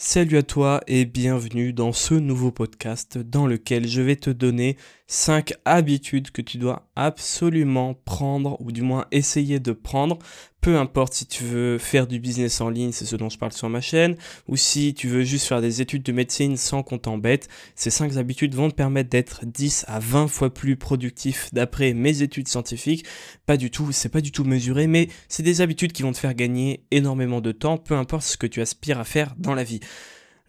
Salut 0.00 0.36
à 0.36 0.44
toi 0.44 0.80
et 0.86 1.06
bienvenue 1.06 1.72
dans 1.72 1.92
ce 1.92 2.14
nouveau 2.14 2.52
podcast 2.52 3.18
dans 3.18 3.48
lequel 3.48 3.88
je 3.88 4.00
vais 4.00 4.14
te 4.14 4.30
donner 4.30 4.76
5 5.08 5.54
habitudes 5.64 6.30
que 6.30 6.40
tu 6.40 6.56
dois 6.56 6.88
absolument 6.94 7.94
prendre 7.94 8.56
ou 8.60 8.70
du 8.70 8.82
moins 8.82 9.06
essayer 9.10 9.58
de 9.58 9.72
prendre. 9.72 10.20
Peu 10.60 10.76
importe 10.76 11.14
si 11.14 11.26
tu 11.26 11.44
veux 11.44 11.78
faire 11.78 12.08
du 12.08 12.18
business 12.18 12.60
en 12.60 12.68
ligne, 12.68 12.90
c'est 12.90 13.04
ce 13.04 13.14
dont 13.14 13.28
je 13.28 13.38
parle 13.38 13.52
sur 13.52 13.68
ma 13.68 13.80
chaîne, 13.80 14.16
ou 14.48 14.56
si 14.56 14.92
tu 14.92 15.06
veux 15.06 15.22
juste 15.22 15.46
faire 15.46 15.60
des 15.60 15.80
études 15.80 16.02
de 16.02 16.10
médecine 16.10 16.56
sans 16.56 16.82
qu'on 16.82 16.98
t'embête, 16.98 17.48
ces 17.76 17.90
5 17.90 18.16
habitudes 18.16 18.56
vont 18.56 18.68
te 18.68 18.74
permettre 18.74 19.08
d'être 19.08 19.46
10 19.46 19.84
à 19.86 20.00
20 20.00 20.26
fois 20.26 20.52
plus 20.52 20.76
productif 20.76 21.48
d'après 21.52 21.94
mes 21.94 22.22
études 22.22 22.48
scientifiques. 22.48 23.06
Pas 23.46 23.56
du 23.56 23.70
tout, 23.70 23.92
c'est 23.92 24.08
pas 24.08 24.20
du 24.20 24.32
tout 24.32 24.42
mesuré, 24.42 24.88
mais 24.88 25.08
c'est 25.28 25.44
des 25.44 25.60
habitudes 25.60 25.92
qui 25.92 26.02
vont 26.02 26.12
te 26.12 26.18
faire 26.18 26.34
gagner 26.34 26.82
énormément 26.90 27.40
de 27.40 27.52
temps, 27.52 27.78
peu 27.78 27.94
importe 27.94 28.24
ce 28.24 28.36
que 28.36 28.48
tu 28.48 28.60
aspires 28.60 28.98
à 28.98 29.04
faire 29.04 29.34
dans 29.38 29.54
la 29.54 29.64
vie. 29.64 29.80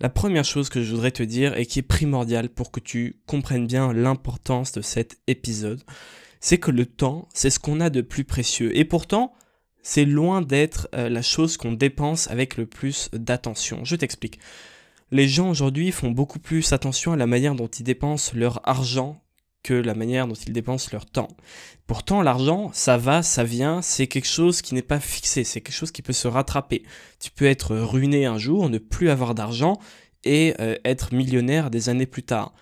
La 0.01 0.09
première 0.09 0.45
chose 0.45 0.69
que 0.69 0.81
je 0.81 0.91
voudrais 0.91 1.11
te 1.11 1.23
dire 1.23 1.57
et 1.57 1.65
qui 1.65 1.79
est 1.79 1.83
primordiale 1.83 2.49
pour 2.49 2.71
que 2.71 2.79
tu 2.79 3.17
comprennes 3.27 3.67
bien 3.67 3.93
l'importance 3.93 4.71
de 4.71 4.81
cet 4.81 5.19
épisode, 5.27 5.83
c'est 6.39 6.57
que 6.57 6.71
le 6.71 6.85
temps, 6.85 7.27
c'est 7.33 7.49
ce 7.49 7.59
qu'on 7.59 7.79
a 7.79 7.89
de 7.89 8.01
plus 8.01 8.23
précieux. 8.23 8.75
Et 8.77 8.85
pourtant, 8.85 9.33
c'est 9.81 10.05
loin 10.05 10.41
d'être 10.41 10.87
euh, 10.93 11.09
la 11.09 11.21
chose 11.21 11.57
qu'on 11.57 11.73
dépense 11.73 12.29
avec 12.29 12.57
le 12.57 12.65
plus 12.65 13.09
d'attention. 13.13 13.83
Je 13.83 13.95
t'explique. 13.95 14.39
Les 15.11 15.27
gens 15.27 15.49
aujourd'hui 15.49 15.91
font 15.91 16.11
beaucoup 16.11 16.39
plus 16.39 16.71
attention 16.73 17.13
à 17.13 17.17
la 17.17 17.27
manière 17.27 17.55
dont 17.55 17.67
ils 17.67 17.83
dépensent 17.83 18.33
leur 18.35 18.67
argent 18.67 19.21
que 19.63 19.73
la 19.73 19.93
manière 19.93 20.27
dont 20.27 20.35
ils 20.35 20.53
dépensent 20.53 20.89
leur 20.93 21.05
temps. 21.05 21.27
Pourtant, 21.87 22.21
l'argent, 22.21 22.69
ça 22.73 22.97
va, 22.97 23.23
ça 23.23 23.43
vient, 23.43 23.81
c'est 23.81 24.07
quelque 24.07 24.27
chose 24.27 24.61
qui 24.61 24.73
n'est 24.73 24.81
pas 24.81 24.99
fixé, 24.99 25.43
c'est 25.43 25.61
quelque 25.61 25.75
chose 25.75 25.91
qui 25.91 26.01
peut 26.01 26.13
se 26.13 26.27
rattraper. 26.27 26.83
Tu 27.19 27.31
peux 27.31 27.45
être 27.45 27.75
ruiné 27.75 28.25
un 28.25 28.37
jour, 28.37 28.69
ne 28.69 28.77
plus 28.77 29.09
avoir 29.09 29.35
d'argent 29.35 29.79
et 30.23 30.53
euh, 30.59 30.75
être 30.85 31.13
millionnaire 31.13 31.69
des 31.71 31.89
années 31.89 32.05
plus 32.05 32.23
tard. 32.23 32.53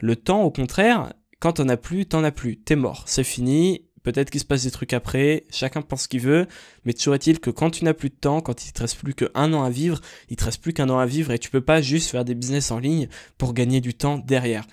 Le 0.00 0.16
temps, 0.16 0.42
au 0.42 0.50
contraire, 0.50 1.12
quand 1.40 1.54
t'en 1.54 1.68
as 1.68 1.76
plus, 1.76 2.06
t'en 2.06 2.24
as 2.24 2.32
plus, 2.32 2.58
t'es 2.58 2.76
mort, 2.76 3.04
c'est 3.06 3.24
fini. 3.24 3.85
Peut-être 4.06 4.30
qu'il 4.30 4.40
se 4.40 4.44
passe 4.44 4.62
des 4.62 4.70
trucs 4.70 4.92
après, 4.92 5.42
chacun 5.50 5.82
pense 5.82 6.02
ce 6.02 6.08
qu'il 6.08 6.20
veut, 6.20 6.46
mais 6.84 6.92
toujours 6.92 7.16
est-il 7.16 7.40
que 7.40 7.50
quand 7.50 7.70
tu 7.70 7.84
n'as 7.84 7.92
plus 7.92 8.08
de 8.08 8.14
temps, 8.14 8.40
quand 8.40 8.64
il 8.64 8.72
te 8.72 8.82
reste 8.82 8.98
plus 8.98 9.14
qu'un 9.14 9.52
an 9.52 9.64
à 9.64 9.68
vivre, 9.68 10.00
il 10.28 10.36
te 10.36 10.44
reste 10.44 10.62
plus 10.62 10.72
qu'un 10.72 10.88
an 10.90 10.98
à 11.00 11.06
vivre 11.06 11.32
et 11.32 11.40
tu 11.40 11.50
peux 11.50 11.60
pas 11.60 11.82
juste 11.82 12.10
faire 12.10 12.24
des 12.24 12.36
business 12.36 12.70
en 12.70 12.78
ligne 12.78 13.08
pour 13.36 13.52
gagner 13.52 13.80
du 13.80 13.94
temps 13.94 14.18
derrière. 14.18 14.64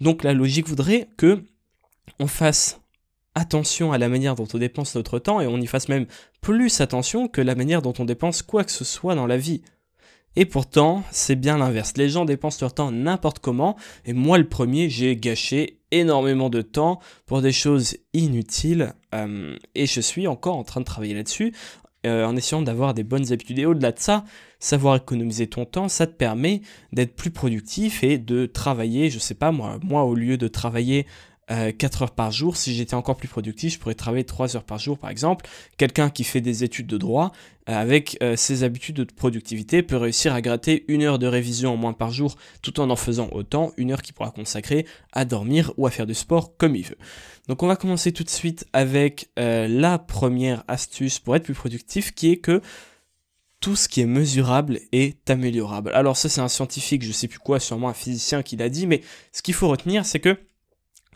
Donc 0.00 0.22
la 0.22 0.32
logique 0.32 0.68
voudrait 0.68 1.08
que 1.16 1.42
on 2.20 2.28
fasse 2.28 2.80
attention 3.34 3.90
à 3.90 3.98
la 3.98 4.08
manière 4.08 4.36
dont 4.36 4.46
on 4.54 4.58
dépense 4.58 4.94
notre 4.94 5.18
temps 5.18 5.40
et 5.40 5.48
on 5.48 5.60
y 5.60 5.66
fasse 5.66 5.88
même 5.88 6.06
plus 6.40 6.80
attention 6.80 7.26
que 7.26 7.40
la 7.40 7.56
manière 7.56 7.82
dont 7.82 7.94
on 7.98 8.04
dépense 8.04 8.42
quoi 8.42 8.62
que 8.62 8.70
ce 8.70 8.84
soit 8.84 9.16
dans 9.16 9.26
la 9.26 9.38
vie. 9.38 9.62
Et 10.36 10.44
pourtant, 10.44 11.02
c'est 11.10 11.34
bien 11.34 11.58
l'inverse. 11.58 11.94
Les 11.96 12.10
gens 12.10 12.24
dépensent 12.24 12.58
leur 12.60 12.74
temps 12.74 12.92
n'importe 12.92 13.40
comment, 13.40 13.76
et 14.04 14.12
moi 14.12 14.38
le 14.38 14.48
premier, 14.48 14.88
j'ai 14.88 15.16
gâché 15.16 15.77
énormément 15.90 16.50
de 16.50 16.62
temps 16.62 17.00
pour 17.26 17.42
des 17.42 17.52
choses 17.52 17.96
inutiles, 18.12 18.94
euh, 19.14 19.56
et 19.74 19.86
je 19.86 20.00
suis 20.00 20.26
encore 20.26 20.56
en 20.56 20.64
train 20.64 20.80
de 20.80 20.86
travailler 20.86 21.14
là-dessus, 21.14 21.52
euh, 22.06 22.24
en 22.24 22.36
essayant 22.36 22.62
d'avoir 22.62 22.94
des 22.94 23.02
bonnes 23.02 23.32
habitudes. 23.32 23.58
Et 23.58 23.66
au-delà 23.66 23.92
de 23.92 23.98
ça, 23.98 24.24
savoir 24.60 24.96
économiser 24.96 25.48
ton 25.48 25.64
temps, 25.64 25.88
ça 25.88 26.06
te 26.06 26.12
permet 26.12 26.62
d'être 26.92 27.16
plus 27.16 27.30
productif 27.30 28.04
et 28.04 28.18
de 28.18 28.46
travailler, 28.46 29.10
je 29.10 29.18
sais 29.18 29.34
pas 29.34 29.50
moi, 29.50 29.78
moi 29.82 30.04
au 30.04 30.14
lieu 30.14 30.36
de 30.36 30.48
travailler 30.48 31.06
4 31.48 31.52
euh, 31.52 32.04
heures 32.04 32.10
par 32.10 32.30
jour, 32.30 32.56
si 32.56 32.74
j'étais 32.74 32.94
encore 32.94 33.16
plus 33.16 33.28
productif, 33.28 33.74
je 33.74 33.78
pourrais 33.78 33.94
travailler 33.94 34.24
3 34.24 34.56
heures 34.56 34.64
par 34.64 34.78
jour 34.78 34.98
par 34.98 35.10
exemple. 35.10 35.46
Quelqu'un 35.76 36.10
qui 36.10 36.24
fait 36.24 36.40
des 36.40 36.64
études 36.64 36.86
de 36.86 36.98
droit, 36.98 37.32
euh, 37.68 37.74
avec 37.74 38.18
ses 38.36 38.64
habitudes 38.64 38.96
de 38.96 39.04
productivité, 39.04 39.82
peut 39.82 39.96
réussir 39.96 40.34
à 40.34 40.40
gratter 40.42 40.84
une 40.88 41.02
heure 41.02 41.18
de 41.18 41.26
révision 41.26 41.74
en 41.74 41.76
moins 41.76 41.92
par 41.92 42.10
jour, 42.10 42.36
tout 42.62 42.80
en 42.80 42.90
en 42.90 42.96
faisant 42.96 43.28
autant, 43.32 43.72
une 43.76 43.92
heure 43.92 44.02
qu'il 44.02 44.14
pourra 44.14 44.30
consacrer 44.30 44.86
à 45.12 45.24
dormir 45.24 45.72
ou 45.76 45.86
à 45.86 45.90
faire 45.90 46.06
du 46.06 46.14
sport 46.14 46.56
comme 46.56 46.76
il 46.76 46.84
veut. 46.84 46.98
Donc 47.48 47.62
on 47.62 47.66
va 47.66 47.76
commencer 47.76 48.12
tout 48.12 48.24
de 48.24 48.30
suite 48.30 48.66
avec 48.72 49.30
la 49.36 49.98
première 49.98 50.64
astuce 50.68 51.18
pour 51.18 51.34
être 51.36 51.44
plus 51.44 51.54
productif, 51.54 52.14
qui 52.14 52.30
est 52.30 52.36
que 52.36 52.60
tout 53.60 53.74
ce 53.74 53.88
qui 53.88 54.00
est 54.00 54.06
mesurable 54.06 54.80
est 54.92 55.28
améliorable. 55.30 55.90
Alors 55.94 56.16
ça 56.16 56.28
c'est 56.28 56.40
un 56.40 56.48
scientifique, 56.48 57.02
je 57.02 57.12
sais 57.12 57.28
plus 57.28 57.38
quoi, 57.38 57.58
sûrement 57.58 57.88
un 57.88 57.94
physicien 57.94 58.42
qui 58.42 58.56
l'a 58.56 58.68
dit, 58.68 58.86
mais 58.86 59.02
ce 59.32 59.42
qu'il 59.42 59.54
faut 59.54 59.68
retenir 59.68 60.06
c'est 60.06 60.20
que 60.20 60.36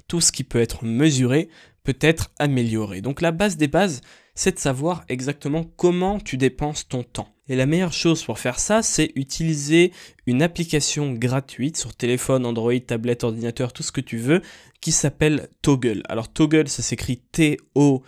tout 0.09 0.21
ce 0.21 0.33
qui 0.33 0.45
peut 0.45 0.61
être 0.61 0.85
mesuré 0.85 1.49
peut 1.85 1.97
être 2.01 2.31
amélioré. 2.39 3.01
Donc 3.01 3.21
la 3.21 3.33
base 3.33 3.57
des 3.57 3.69
bases, 3.69 4.01
c'est 4.35 4.55
de 4.55 4.59
savoir 4.59 5.05
exactement 5.09 5.65
comment 5.77 6.19
tu 6.21 6.37
dépenses 6.37 6.89
ton 6.89 7.03
temps. 7.03 7.29
Et 7.49 7.57
la 7.57 7.67
meilleure 7.67 7.93
chose 7.93 8.23
pour 8.25 8.39
faire 8.39 8.59
ça, 8.59 8.83
c'est 8.83 9.11
utiliser 9.17 9.93
une 10.27 10.43
application 10.43 11.13
gratuite 11.13 11.77
sur 11.77 11.95
téléphone, 11.95 12.47
Android, 12.47 12.79
tablette, 12.79 13.25
ordinateur, 13.25 13.73
tout 13.73 13.83
ce 13.83 13.93
que 13.93 14.01
tu 14.01 14.17
veux, 14.17 14.43
qui 14.81 14.93
s'appelle 14.93 15.49
Toggle. 15.61 16.03
Alors 16.09 16.33
Toggle, 16.33 16.69
ça 16.69 16.83
s'écrit 16.83 17.19
T-O-G-G-L-E. 17.33 18.07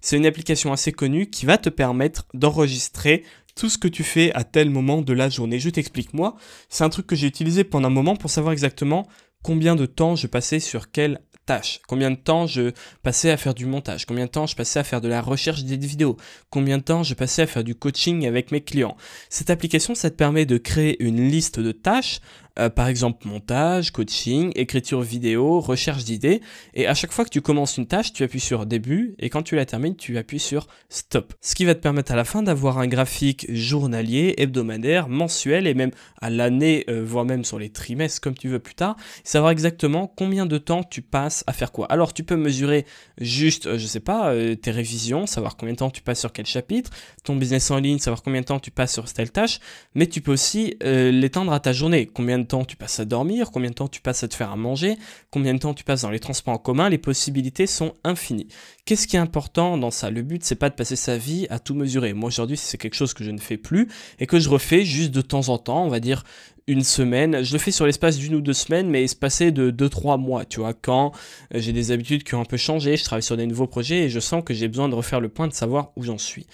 C'est 0.00 0.16
une 0.16 0.26
application 0.26 0.72
assez 0.72 0.92
connue 0.92 1.30
qui 1.30 1.46
va 1.46 1.58
te 1.58 1.70
permettre 1.70 2.26
d'enregistrer 2.34 3.24
tout 3.54 3.68
ce 3.68 3.78
que 3.78 3.88
tu 3.88 4.04
fais 4.04 4.32
à 4.34 4.44
tel 4.44 4.70
moment 4.70 5.02
de 5.02 5.12
la 5.12 5.28
journée. 5.28 5.58
Je 5.58 5.70
t'explique 5.70 6.14
moi, 6.14 6.36
c'est 6.68 6.84
un 6.84 6.90
truc 6.90 7.06
que 7.06 7.16
j'ai 7.16 7.26
utilisé 7.26 7.64
pendant 7.64 7.88
un 7.88 7.90
moment 7.90 8.16
pour 8.16 8.30
savoir 8.30 8.52
exactement 8.52 9.08
combien 9.42 9.76
de 9.76 9.86
temps 9.86 10.16
je 10.16 10.26
passais 10.26 10.60
sur 10.60 10.90
quelle 10.90 11.20
tâche, 11.46 11.80
combien 11.88 12.10
de 12.10 12.16
temps 12.16 12.46
je 12.46 12.70
passais 13.02 13.30
à 13.30 13.36
faire 13.36 13.54
du 13.54 13.66
montage, 13.66 14.06
combien 14.06 14.26
de 14.26 14.30
temps 14.30 14.46
je 14.46 14.54
passais 14.54 14.78
à 14.78 14.84
faire 14.84 15.00
de 15.00 15.08
la 15.08 15.20
recherche 15.20 15.64
des 15.64 15.76
vidéos, 15.76 16.16
combien 16.50 16.78
de 16.78 16.82
temps 16.82 17.02
je 17.02 17.14
passais 17.14 17.42
à 17.42 17.46
faire 17.46 17.64
du 17.64 17.74
coaching 17.74 18.26
avec 18.26 18.52
mes 18.52 18.60
clients? 18.60 18.96
Cette 19.28 19.50
application, 19.50 19.94
ça 19.94 20.10
te 20.10 20.16
permet 20.16 20.46
de 20.46 20.58
créer 20.58 21.02
une 21.02 21.28
liste 21.28 21.58
de 21.58 21.72
tâches 21.72 22.20
euh, 22.58 22.68
par 22.68 22.88
exemple 22.88 23.26
montage, 23.26 23.92
coaching, 23.92 24.52
écriture 24.56 25.00
vidéo, 25.00 25.60
recherche 25.60 26.04
d'idées. 26.04 26.42
Et 26.74 26.86
à 26.86 26.94
chaque 26.94 27.12
fois 27.12 27.24
que 27.24 27.30
tu 27.30 27.40
commences 27.40 27.78
une 27.78 27.86
tâche, 27.86 28.12
tu 28.12 28.24
appuies 28.24 28.40
sur 28.40 28.66
début 28.66 29.14
et 29.18 29.30
quand 29.30 29.42
tu 29.42 29.56
la 29.56 29.64
termines, 29.64 29.96
tu 29.96 30.18
appuies 30.18 30.38
sur 30.38 30.66
stop. 30.90 31.32
Ce 31.40 31.54
qui 31.54 31.64
va 31.64 31.74
te 31.74 31.80
permettre 31.80 32.12
à 32.12 32.16
la 32.16 32.24
fin 32.24 32.42
d'avoir 32.42 32.78
un 32.78 32.86
graphique 32.86 33.46
journalier, 33.48 34.34
hebdomadaire, 34.36 35.08
mensuel 35.08 35.66
et 35.66 35.72
même 35.72 35.92
à 36.20 36.28
l'année, 36.28 36.84
euh, 36.90 37.02
voire 37.02 37.24
même 37.24 37.44
sur 37.44 37.58
les 37.58 37.70
trimestres 37.70 38.20
comme 38.20 38.34
tu 38.34 38.48
veux 38.48 38.58
plus 38.58 38.74
tard, 38.74 38.96
savoir 39.24 39.50
exactement 39.50 40.06
combien 40.06 40.44
de 40.44 40.58
temps 40.58 40.82
tu 40.82 41.00
passes 41.00 41.44
à 41.46 41.54
faire 41.54 41.72
quoi. 41.72 41.86
Alors 41.86 42.12
tu 42.12 42.22
peux 42.22 42.36
mesurer 42.36 42.84
juste, 43.18 43.66
euh, 43.66 43.78
je 43.78 43.86
sais 43.86 44.00
pas, 44.00 44.34
tes 44.60 44.70
révisions, 44.70 45.26
savoir 45.26 45.56
combien 45.56 45.72
de 45.72 45.78
temps 45.78 45.90
tu 45.90 46.02
passes 46.02 46.20
sur 46.20 46.32
quel 46.32 46.46
chapitre, 46.46 46.90
ton 47.24 47.36
business 47.36 47.70
en 47.70 47.78
ligne, 47.78 47.98
savoir 47.98 48.22
combien 48.22 48.42
de 48.42 48.46
temps 48.46 48.60
tu 48.60 48.70
passes 48.70 48.92
sur 48.92 49.10
telle 49.10 49.30
tâche, 49.30 49.58
mais 49.94 50.06
tu 50.06 50.20
peux 50.20 50.32
aussi 50.32 50.76
l'étendre 50.82 51.52
à 51.52 51.60
ta 51.60 51.72
journée, 51.72 52.06
combien 52.06 52.38
de 52.38 52.41
temps 52.46 52.64
tu 52.64 52.76
passes 52.76 53.00
à 53.00 53.04
dormir, 53.04 53.50
combien 53.50 53.70
de 53.70 53.74
temps 53.74 53.88
tu 53.88 54.00
passes 54.00 54.22
à 54.22 54.28
te 54.28 54.34
faire 54.34 54.50
à 54.50 54.56
manger, 54.56 54.96
combien 55.30 55.54
de 55.54 55.58
temps 55.58 55.74
tu 55.74 55.84
passes 55.84 56.02
dans 56.02 56.10
les 56.10 56.20
transports 56.20 56.54
en 56.54 56.58
commun, 56.58 56.88
les 56.88 56.98
possibilités 56.98 57.66
sont 57.66 57.94
infinies. 58.04 58.48
Qu'est-ce 58.84 59.06
qui 59.06 59.16
est 59.16 59.20
important 59.20 59.78
dans 59.78 59.90
ça? 59.90 60.10
Le 60.10 60.22
but 60.22 60.44
c'est 60.44 60.54
pas 60.54 60.70
de 60.70 60.74
passer 60.74 60.96
sa 60.96 61.16
vie 61.16 61.46
à 61.50 61.58
tout 61.58 61.74
mesurer. 61.74 62.12
Moi 62.12 62.28
aujourd'hui 62.28 62.56
c'est 62.56 62.78
quelque 62.78 62.94
chose 62.94 63.14
que 63.14 63.24
je 63.24 63.30
ne 63.30 63.38
fais 63.38 63.56
plus 63.56 63.88
et 64.18 64.26
que 64.26 64.38
je 64.38 64.48
refais 64.48 64.84
juste 64.84 65.10
de 65.10 65.20
temps 65.20 65.48
en 65.48 65.58
temps, 65.58 65.84
on 65.84 65.88
va 65.88 66.00
dire 66.00 66.24
une 66.66 66.84
semaine. 66.84 67.42
Je 67.42 67.52
le 67.52 67.58
fais 67.58 67.70
sur 67.70 67.86
l'espace 67.86 68.16
d'une 68.18 68.34
ou 68.34 68.40
deux 68.40 68.52
semaines, 68.52 68.88
mais 68.88 69.04
espacé 69.04 69.50
de 69.50 69.70
2-3 69.70 70.18
mois, 70.20 70.44
tu 70.44 70.60
vois, 70.60 70.74
quand 70.74 71.12
euh, 71.54 71.60
j'ai 71.60 71.72
des 71.72 71.90
habitudes 71.90 72.24
qui 72.24 72.34
ont 72.34 72.40
un 72.40 72.46
peu 72.46 72.56
changé, 72.56 72.96
je 72.96 73.04
travaille 73.04 73.22
sur 73.22 73.36
des 73.36 73.46
nouveaux 73.46 73.66
projets 73.66 74.04
et 74.04 74.08
je 74.08 74.20
sens 74.20 74.42
que 74.44 74.54
j'ai 74.54 74.68
besoin 74.68 74.88
de 74.88 74.94
refaire 74.94 75.20
le 75.20 75.28
point, 75.28 75.48
de 75.48 75.52
savoir 75.52 75.92
où 75.96 76.02
j'en 76.02 76.18
suis. 76.18 76.46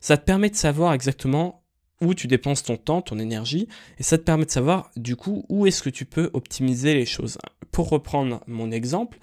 Ça 0.00 0.16
te 0.16 0.24
permet 0.24 0.50
de 0.50 0.56
savoir 0.56 0.92
exactement 0.92 1.65
où 2.00 2.14
tu 2.14 2.26
dépenses 2.26 2.62
ton 2.62 2.76
temps, 2.76 3.02
ton 3.02 3.18
énergie, 3.18 3.68
et 3.98 4.02
ça 4.02 4.18
te 4.18 4.22
permet 4.22 4.44
de 4.44 4.50
savoir 4.50 4.90
du 4.96 5.16
coup 5.16 5.44
où 5.48 5.66
est-ce 5.66 5.82
que 5.82 5.90
tu 5.90 6.04
peux 6.04 6.30
optimiser 6.32 6.94
les 6.94 7.06
choses. 7.06 7.38
Pour 7.72 7.88
reprendre 7.90 8.42
mon 8.46 8.70
exemple, 8.70 9.18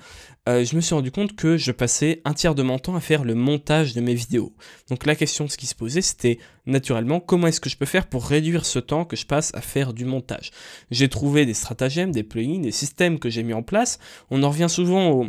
euh, 0.48 0.66
je 0.66 0.76
me 0.76 0.82
suis 0.82 0.94
rendu 0.94 1.10
compte 1.10 1.36
que 1.36 1.58
je 1.58 1.72
passais 1.72 2.22
un 2.26 2.34
tiers 2.34 2.54
de 2.54 2.64
mon 2.64 2.78
temps 2.78 2.96
à 2.96 3.00
faire 3.00 3.24
le 3.24 3.34
montage 3.34 3.94
de 3.94 4.02
mes 4.02 4.14
vidéos. 4.14 4.54
Donc 4.90 5.06
la 5.06 5.16
question 5.16 5.48
qui 5.48 5.66
se 5.66 5.76
posait, 5.76 6.02
c'était 6.02 6.38
naturellement 6.66 7.20
comment 7.20 7.48
est-ce 7.48 7.62
que 7.62 7.70
je 7.70 7.78
peux 7.78 7.86
faire 7.86 8.08
pour 8.08 8.26
réduire 8.26 8.66
ce 8.66 8.80
temps 8.80 9.06
que 9.06 9.16
je 9.16 9.26
passe 9.26 9.52
à 9.56 9.62
faire 9.62 9.94
du 9.94 10.06
montage? 10.06 10.52
J'ai 10.92 11.08
trouvé 11.08 11.46
des 11.46 11.54
stratagèmes, 11.54 12.12
des 12.12 12.24
plugins, 12.24 12.60
des 12.60 12.72
systèmes 12.72 13.20
que 13.20 13.30
j'ai 13.30 13.44
mis 13.44 13.54
en 13.54 13.64
place. 13.64 14.00
On 14.30 14.44
en 14.44 14.50
revient 14.50 14.70
souvent 14.70 15.12
au 15.12 15.28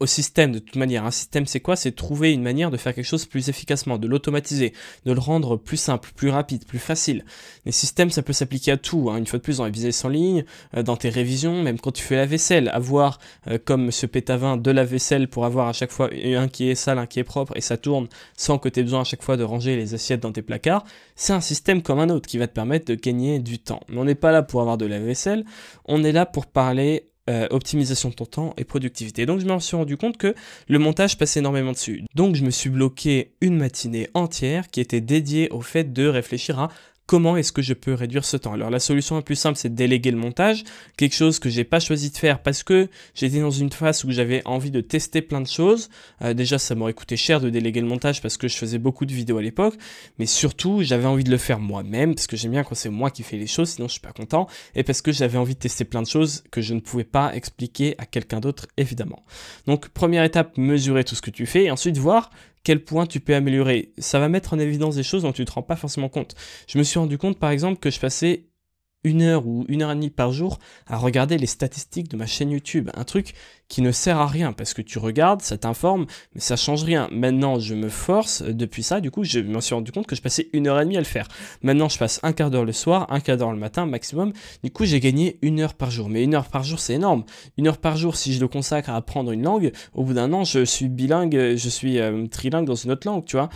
au 0.00 0.06
système 0.06 0.52
de 0.52 0.58
toute 0.58 0.76
manière. 0.76 1.04
Un 1.04 1.10
système, 1.10 1.46
c'est 1.46 1.60
quoi? 1.60 1.76
C'est 1.76 1.92
trouver 1.92 2.32
une 2.32 2.42
manière 2.42 2.70
de 2.70 2.76
faire 2.76 2.94
quelque 2.94 3.04
chose 3.04 3.26
plus 3.26 3.48
efficacement, 3.48 3.98
de 3.98 4.08
l'automatiser, 4.08 4.72
de 5.04 5.12
le 5.12 5.20
rendre 5.20 5.56
plus 5.56 5.76
simple, 5.76 6.10
plus 6.16 6.30
rapide, 6.30 6.64
plus 6.64 6.78
facile. 6.78 7.24
Les 7.66 7.72
systèmes, 7.72 8.10
ça 8.10 8.22
peut 8.22 8.32
s'appliquer 8.32 8.72
à 8.72 8.76
tout. 8.78 9.10
Hein. 9.10 9.18
Une 9.18 9.26
fois 9.26 9.38
de 9.38 9.44
plus, 9.44 9.58
dans 9.58 9.66
les 9.66 9.70
business 9.70 10.04
en 10.04 10.08
ligne, 10.08 10.44
euh, 10.76 10.82
dans 10.82 10.96
tes 10.96 11.10
révisions, 11.10 11.62
même 11.62 11.78
quand 11.78 11.92
tu 11.92 12.02
fais 12.02 12.16
la 12.16 12.26
vaisselle. 12.26 12.70
Avoir, 12.72 13.18
euh, 13.48 13.58
comme 13.62 13.84
Monsieur 13.84 14.08
Pétavin, 14.08 14.56
de 14.56 14.70
la 14.70 14.84
vaisselle 14.84 15.28
pour 15.28 15.44
avoir 15.44 15.68
à 15.68 15.72
chaque 15.72 15.92
fois 15.92 16.08
un 16.12 16.48
qui 16.48 16.70
est 16.70 16.74
sale, 16.74 16.98
un 16.98 17.06
qui 17.06 17.20
est 17.20 17.24
propre, 17.24 17.52
et 17.56 17.60
ça 17.60 17.76
tourne 17.76 18.08
sans 18.36 18.58
que 18.58 18.68
tu 18.68 18.80
aies 18.80 18.82
besoin 18.82 19.02
à 19.02 19.04
chaque 19.04 19.22
fois 19.22 19.36
de 19.36 19.44
ranger 19.44 19.76
les 19.76 19.94
assiettes 19.94 20.20
dans 20.20 20.32
tes 20.32 20.42
placards. 20.42 20.84
C'est 21.14 21.34
un 21.34 21.40
système 21.42 21.82
comme 21.82 21.98
un 21.98 22.08
autre 22.08 22.26
qui 22.26 22.38
va 22.38 22.46
te 22.46 22.54
permettre 22.54 22.86
de 22.86 22.94
gagner 22.94 23.38
du 23.38 23.58
temps. 23.58 23.80
Mais 23.88 23.98
on 23.98 24.04
n'est 24.04 24.14
pas 24.14 24.32
là 24.32 24.42
pour 24.42 24.62
avoir 24.62 24.78
de 24.78 24.86
la 24.86 24.98
vaisselle, 24.98 25.44
on 25.84 26.02
est 26.02 26.12
là 26.12 26.24
pour 26.24 26.46
parler 26.46 27.09
euh, 27.28 27.46
optimisation 27.50 28.08
de 28.08 28.14
ton 28.14 28.24
temps 28.24 28.54
et 28.56 28.64
productivité. 28.64 29.26
Donc 29.26 29.40
je 29.40 29.46
me 29.46 29.58
suis 29.58 29.76
rendu 29.76 29.96
compte 29.96 30.16
que 30.16 30.34
le 30.68 30.78
montage 30.78 31.18
passait 31.18 31.40
énormément 31.40 31.72
dessus. 31.72 32.04
Donc 32.14 32.34
je 32.34 32.42
me 32.42 32.50
suis 32.50 32.70
bloqué 32.70 33.32
une 33.40 33.56
matinée 33.56 34.08
entière 34.14 34.68
qui 34.68 34.80
était 34.80 35.02
dédiée 35.02 35.50
au 35.50 35.60
fait 35.60 35.92
de 35.92 36.06
réfléchir 36.06 36.58
à 36.58 36.70
comment 37.10 37.36
est-ce 37.36 37.50
que 37.50 37.60
je 37.60 37.74
peux 37.74 37.92
réduire 37.92 38.24
ce 38.24 38.36
temps? 38.36 38.52
Alors 38.52 38.70
la 38.70 38.78
solution 38.78 39.16
la 39.16 39.22
plus 39.22 39.34
simple, 39.34 39.58
c'est 39.58 39.68
de 39.68 39.74
déléguer 39.74 40.12
le 40.12 40.16
montage, 40.16 40.62
quelque 40.96 41.16
chose 41.16 41.40
que 41.40 41.48
j'ai 41.48 41.64
pas 41.64 41.80
choisi 41.80 42.10
de 42.10 42.16
faire 42.16 42.40
parce 42.40 42.62
que 42.62 42.88
j'étais 43.16 43.40
dans 43.40 43.50
une 43.50 43.72
phase 43.72 44.04
où 44.04 44.12
j'avais 44.12 44.42
envie 44.44 44.70
de 44.70 44.80
tester 44.80 45.20
plein 45.20 45.40
de 45.40 45.48
choses. 45.48 45.90
Euh, 46.22 46.34
déjà, 46.34 46.56
ça 46.56 46.76
m'aurait 46.76 46.94
coûté 46.94 47.16
cher 47.16 47.40
de 47.40 47.50
déléguer 47.50 47.80
le 47.80 47.88
montage 47.88 48.22
parce 48.22 48.36
que 48.36 48.46
je 48.46 48.56
faisais 48.56 48.78
beaucoup 48.78 49.06
de 49.06 49.12
vidéos 49.12 49.38
à 49.38 49.42
l'époque, 49.42 49.74
mais 50.20 50.26
surtout, 50.26 50.84
j'avais 50.84 51.06
envie 51.06 51.24
de 51.24 51.32
le 51.32 51.36
faire 51.36 51.58
moi-même 51.58 52.14
parce 52.14 52.28
que 52.28 52.36
j'aime 52.36 52.52
bien 52.52 52.62
quand 52.62 52.76
c'est 52.76 52.90
moi 52.90 53.10
qui 53.10 53.24
fais 53.24 53.38
les 53.38 53.48
choses, 53.48 53.70
sinon 53.70 53.88
je 53.88 53.94
suis 53.94 54.00
pas 54.00 54.12
content, 54.12 54.46
et 54.76 54.84
parce 54.84 55.02
que 55.02 55.10
j'avais 55.10 55.36
envie 55.36 55.54
de 55.54 55.58
tester 55.58 55.84
plein 55.84 56.02
de 56.02 56.06
choses 56.06 56.44
que 56.52 56.60
je 56.60 56.74
ne 56.74 56.80
pouvais 56.80 57.02
pas 57.02 57.34
expliquer 57.34 57.96
à 57.98 58.06
quelqu'un 58.06 58.38
d'autre, 58.38 58.68
évidemment. 58.76 59.24
Donc, 59.66 59.88
première 59.88 60.22
étape, 60.22 60.56
mesurer 60.56 61.02
tout 61.02 61.16
ce 61.16 61.22
que 61.22 61.32
tu 61.32 61.46
fais, 61.46 61.64
et 61.64 61.70
ensuite 61.72 61.98
voir 61.98 62.30
quel 62.64 62.84
point 62.84 63.06
tu 63.06 63.20
peux 63.20 63.34
améliorer. 63.34 63.92
Ça 63.98 64.18
va 64.18 64.28
mettre 64.28 64.52
en 64.52 64.58
évidence 64.58 64.96
des 64.96 65.02
choses 65.02 65.22
dont 65.22 65.32
tu 65.32 65.42
ne 65.42 65.46
te 65.46 65.52
rends 65.52 65.62
pas 65.62 65.76
forcément 65.76 66.08
compte. 66.08 66.34
Je 66.66 66.78
me 66.78 66.82
suis 66.82 66.98
rendu 66.98 67.18
compte 67.18 67.38
par 67.38 67.50
exemple 67.50 67.80
que 67.80 67.90
je 67.90 68.00
passais 68.00 68.49
une 69.04 69.22
heure 69.22 69.46
ou 69.46 69.64
une 69.68 69.82
heure 69.82 69.90
et 69.90 69.94
demie 69.94 70.10
par 70.10 70.32
jour 70.32 70.58
à 70.86 70.96
regarder 70.96 71.38
les 71.38 71.46
statistiques 71.46 72.08
de 72.08 72.16
ma 72.16 72.26
chaîne 72.26 72.50
YouTube. 72.50 72.90
Un 72.94 73.04
truc 73.04 73.34
qui 73.70 73.82
ne 73.82 73.92
sert 73.92 74.18
à 74.18 74.26
rien 74.26 74.52
parce 74.52 74.74
que 74.74 74.82
tu 74.82 74.98
regardes, 74.98 75.40
ça 75.42 75.56
t'informe, 75.56 76.06
mais 76.34 76.40
ça 76.40 76.56
change 76.56 76.82
rien. 76.82 77.08
Maintenant, 77.12 77.58
je 77.60 77.74
me 77.74 77.88
force 77.88 78.42
euh, 78.42 78.52
depuis 78.52 78.82
ça. 78.82 79.00
Du 79.00 79.10
coup, 79.10 79.24
je 79.24 79.38
me 79.38 79.60
suis 79.60 79.74
rendu 79.74 79.92
compte 79.92 80.06
que 80.06 80.16
je 80.16 80.20
passais 80.20 80.48
une 80.52 80.66
heure 80.66 80.78
et 80.80 80.84
demie 80.84 80.96
à 80.96 81.00
le 81.00 81.06
faire. 81.06 81.28
Maintenant, 81.62 81.88
je 81.88 81.96
passe 81.96 82.20
un 82.22 82.32
quart 82.32 82.50
d'heure 82.50 82.64
le 82.64 82.72
soir, 82.72 83.06
un 83.10 83.20
quart 83.20 83.36
d'heure 83.36 83.52
le 83.52 83.58
matin 83.58 83.86
maximum. 83.86 84.32
Du 84.64 84.70
coup, 84.70 84.84
j'ai 84.84 85.00
gagné 85.00 85.38
une 85.40 85.60
heure 85.60 85.74
par 85.74 85.90
jour. 85.90 86.08
Mais 86.10 86.24
une 86.24 86.34
heure 86.34 86.48
par 86.48 86.64
jour, 86.64 86.80
c'est 86.80 86.94
énorme. 86.94 87.24
Une 87.56 87.68
heure 87.68 87.78
par 87.78 87.96
jour, 87.96 88.16
si 88.16 88.34
je 88.34 88.40
le 88.40 88.48
consacre 88.48 88.90
à 88.90 88.96
apprendre 88.96 89.30
une 89.30 89.44
langue, 89.44 89.72
au 89.94 90.04
bout 90.04 90.14
d'un 90.14 90.32
an, 90.32 90.42
je 90.44 90.64
suis 90.64 90.88
bilingue, 90.88 91.54
je 91.56 91.68
suis 91.68 92.00
euh, 92.00 92.26
trilingue 92.26 92.66
dans 92.66 92.74
une 92.74 92.90
autre 92.90 93.06
langue, 93.06 93.24
tu 93.24 93.36
vois. 93.36 93.50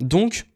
Donc, 0.00 0.46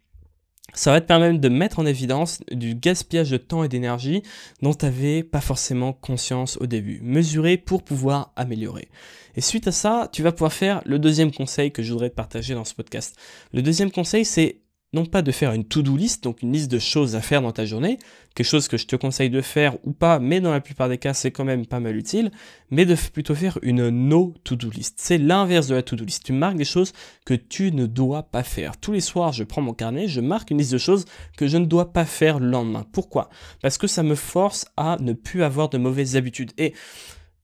ça 0.74 0.90
va 0.90 1.00
te 1.00 1.06
permettre 1.06 1.40
de 1.40 1.48
mettre 1.48 1.78
en 1.78 1.86
évidence 1.86 2.40
du 2.50 2.74
gaspillage 2.74 3.30
de 3.30 3.36
temps 3.36 3.64
et 3.64 3.68
d'énergie 3.68 4.22
dont 4.60 4.74
tu 4.74 4.84
n'avais 4.84 5.22
pas 5.22 5.40
forcément 5.40 5.92
conscience 5.92 6.58
au 6.60 6.66
début. 6.66 7.00
Mesurer 7.02 7.56
pour 7.56 7.82
pouvoir 7.82 8.32
améliorer. 8.36 8.88
Et 9.36 9.40
suite 9.40 9.68
à 9.68 9.72
ça, 9.72 10.08
tu 10.12 10.22
vas 10.22 10.32
pouvoir 10.32 10.52
faire 10.52 10.82
le 10.84 10.98
deuxième 10.98 11.32
conseil 11.32 11.72
que 11.72 11.82
je 11.82 11.92
voudrais 11.92 12.10
te 12.10 12.14
partager 12.14 12.54
dans 12.54 12.64
ce 12.64 12.74
podcast. 12.74 13.16
Le 13.52 13.62
deuxième 13.62 13.90
conseil, 13.90 14.24
c'est 14.24 14.58
non 14.94 15.04
pas 15.04 15.22
de 15.22 15.32
faire 15.32 15.52
une 15.52 15.64
to-do 15.64 15.96
list, 15.96 16.24
donc 16.24 16.42
une 16.42 16.52
liste 16.52 16.70
de 16.70 16.78
choses 16.78 17.16
à 17.16 17.20
faire 17.20 17.42
dans 17.42 17.52
ta 17.52 17.66
journée, 17.66 17.98
quelque 18.34 18.46
chose 18.46 18.68
que 18.68 18.76
je 18.76 18.86
te 18.86 18.96
conseille 18.96 19.30
de 19.30 19.40
faire 19.40 19.76
ou 19.84 19.92
pas, 19.92 20.18
mais 20.18 20.40
dans 20.40 20.52
la 20.52 20.60
plupart 20.60 20.88
des 20.88 20.98
cas 20.98 21.12
c'est 21.14 21.30
quand 21.30 21.44
même 21.44 21.66
pas 21.66 21.80
mal 21.80 21.96
utile, 21.96 22.30
mais 22.70 22.86
de 22.86 22.94
plutôt 23.12 23.34
faire 23.34 23.58
une 23.62 23.88
no 23.88 24.34
to-do 24.44 24.70
list. 24.70 24.94
C'est 24.98 25.18
l'inverse 25.18 25.66
de 25.66 25.74
la 25.74 25.82
to-do 25.82 26.04
list. 26.04 26.24
Tu 26.24 26.32
marques 26.32 26.56
des 26.56 26.64
choses 26.64 26.92
que 27.24 27.34
tu 27.34 27.72
ne 27.72 27.86
dois 27.86 28.22
pas 28.22 28.42
faire. 28.42 28.76
Tous 28.76 28.92
les 28.92 29.00
soirs, 29.00 29.32
je 29.32 29.44
prends 29.44 29.62
mon 29.62 29.74
carnet, 29.74 30.08
je 30.08 30.20
marque 30.20 30.50
une 30.50 30.58
liste 30.58 30.72
de 30.72 30.78
choses 30.78 31.04
que 31.36 31.46
je 31.46 31.56
ne 31.56 31.66
dois 31.66 31.92
pas 31.92 32.04
faire 32.04 32.38
le 32.38 32.48
lendemain. 32.48 32.86
Pourquoi? 32.92 33.28
Parce 33.62 33.78
que 33.78 33.86
ça 33.86 34.02
me 34.02 34.14
force 34.14 34.66
à 34.76 34.96
ne 35.00 35.12
plus 35.12 35.42
avoir 35.42 35.68
de 35.68 35.78
mauvaises 35.78 36.16
habitudes. 36.16 36.52
Et 36.58 36.72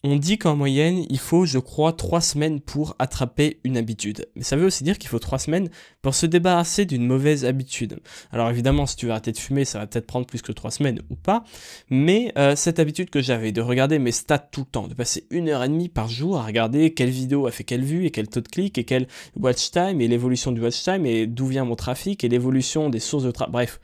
on 0.03 0.17
dit 0.17 0.39
qu'en 0.39 0.57
moyenne, 0.57 1.05
il 1.11 1.19
faut, 1.19 1.45
je 1.45 1.59
crois, 1.59 1.93
trois 1.93 2.23
semaines 2.23 2.61
pour 2.61 2.97
attraper 2.99 3.61
une 3.65 3.77
habitude. 3.77 4.27
Mais 4.35 4.43
ça 4.43 4.57
veut 4.57 4.65
aussi 4.65 4.83
dire 4.83 4.99
qu'il 4.99 5.11
faut 5.11 5.19
trois 5.19 5.39
semaines 5.39 5.69
pour 6.01 6.15
se 6.15 6.25
débarrasser 6.25 6.87
d'une 6.87 7.07
mauvaise 7.07 7.45
habitude. 7.45 8.01
Alors 8.33 8.49
évidemment, 8.49 8.87
si 8.87 8.97
tu 8.97 9.07
veux 9.07 9.13
arrêter 9.13 9.33
de 9.33 9.39
fumer, 9.39 9.67
ça 9.67 9.79
va 9.79 9.87
peut-être 9.87 10.07
prendre 10.07 10.27
plus 10.27 10.41
que 10.41 10.53
trois 10.53 10.71
semaines 10.71 11.01
ou 11.11 11.17
pas. 11.17 11.45
Mais 11.91 12.33
euh, 12.39 12.57
cette 12.57 12.79
habitude 12.79 13.11
que 13.11 13.21
j'avais 13.21 13.53
de 13.53 13.61
regarder 13.61 13.99
mes 13.99 14.13
stats 14.13 14.39
tout 14.39 14.61
le 14.61 14.71
temps, 14.71 14.89
de 14.89 14.95
passer 14.95 15.27
une 15.31 15.51
heure 15.51 15.65
et 15.65 15.69
demie 15.69 15.91
par 15.91 16.09
jour 16.09 16.39
à 16.39 16.47
regarder 16.47 16.95
quelle 16.95 17.11
vidéo 17.11 17.47
a 17.47 17.51
fait 17.51 17.65
quelle 17.65 17.85
vue 17.85 18.07
et 18.07 18.11
quel 18.11 18.29
taux 18.29 18.41
de 18.41 18.49
clic 18.49 18.79
et 18.79 18.85
quel 18.85 19.07
watch 19.37 19.71
time 19.71 20.01
et 20.01 20.09
l'évolution 20.09 20.53
du 20.53 20.63
watch 20.63 20.83
time 20.83 21.05
et 21.05 21.27
d'où 21.27 21.47
vient 21.47 21.67
mon 21.67 21.77
trafic 21.77 22.25
et 22.25 22.29
l'évolution 22.29 22.89
des 22.89 23.01
sources 23.01 23.25
de 23.25 23.31
trafic. 23.31 23.53
Bref, 23.53 23.81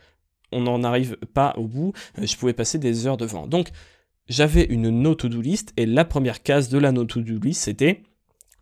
on 0.53 0.63
n'en 0.63 0.83
arrive 0.83 1.17
pas 1.35 1.55
au 1.59 1.67
bout. 1.67 1.93
Euh, 2.19 2.27
je 2.27 2.37
pouvais 2.37 2.55
passer 2.55 2.79
des 2.79 3.07
heures 3.07 3.19
devant. 3.19 3.47
Donc 3.47 3.71
j'avais 4.29 4.65
une 4.65 4.91
no 4.91 5.15
to-do 5.15 5.41
list 5.41 5.73
et 5.77 5.87
la 5.87 6.05
première 6.05 6.43
case 6.43 6.69
de 6.69 6.79
la 6.79 6.93
no 6.93 7.05
to-do 7.05 7.39
list 7.39 7.63
c'était 7.63 8.03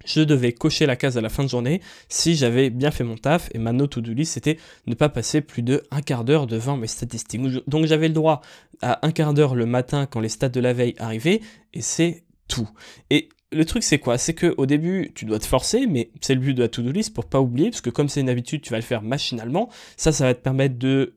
je 0.05 0.21
devais 0.21 0.53
cocher 0.53 0.87
la 0.87 0.97
case 0.97 1.17
à 1.17 1.21
la 1.21 1.29
fin 1.29 1.45
de 1.45 1.49
journée 1.49 1.81
si 2.09 2.35
j'avais 2.35 2.71
bien 2.71 2.91
fait 2.91 3.05
mon 3.05 3.17
taf 3.17 3.49
et 3.55 3.59
ma 3.59 3.73
no 3.73 3.87
to-do 3.87 4.13
list 4.13 4.35
c'était 4.35 4.59
ne 4.87 4.95
pas 4.95 5.09
passer 5.09 5.41
plus 5.41 5.63
de 5.63 5.83
un 5.91 6.03
quart 6.03 6.25
d'heure 6.25 6.47
devant 6.47 6.77
mes 6.77 6.87
statistiques. 6.87 7.41
Donc 7.67 7.87
j'avais 7.87 8.09
le 8.09 8.15
droit 8.15 8.43
à 8.83 9.05
un 9.07 9.13
quart 9.13 9.33
d'heure 9.33 9.55
le 9.55 9.67
matin 9.67 10.07
quand 10.07 10.21
les 10.21 10.29
stats 10.29 10.51
de 10.51 10.61
la 10.61 10.73
veille 10.73 10.95
arrivaient 10.99 11.41
et 11.73 11.81
c'est 11.81 12.25
tout. 12.49 12.69
Et 13.11 13.31
le 13.51 13.65
truc 13.65 13.83
c'est 13.83 13.99
quoi? 13.99 14.19
C'est 14.19 14.35
que 14.35 14.53
au 14.59 14.67
début 14.67 15.13
tu 15.15 15.25
dois 15.25 15.39
te 15.39 15.47
forcer, 15.47 15.87
mais 15.87 16.11
c'est 16.21 16.35
le 16.35 16.41
but 16.41 16.55
de 16.55 16.63
la 16.63 16.69
to-do 16.69 16.91
list 16.91 17.15
pour 17.15 17.27
pas 17.27 17.41
oublier, 17.41 17.71
parce 17.71 17.81
que 17.81 17.91
comme 17.91 18.09
c'est 18.09 18.21
une 18.21 18.29
habitude, 18.29 18.61
tu 18.63 18.71
vas 18.71 18.79
le 18.79 18.83
faire 18.83 19.03
machinalement. 19.03 19.71
Ça, 19.97 20.13
ça 20.13 20.25
va 20.25 20.35
te 20.35 20.41
permettre 20.41 20.77
de 20.77 21.15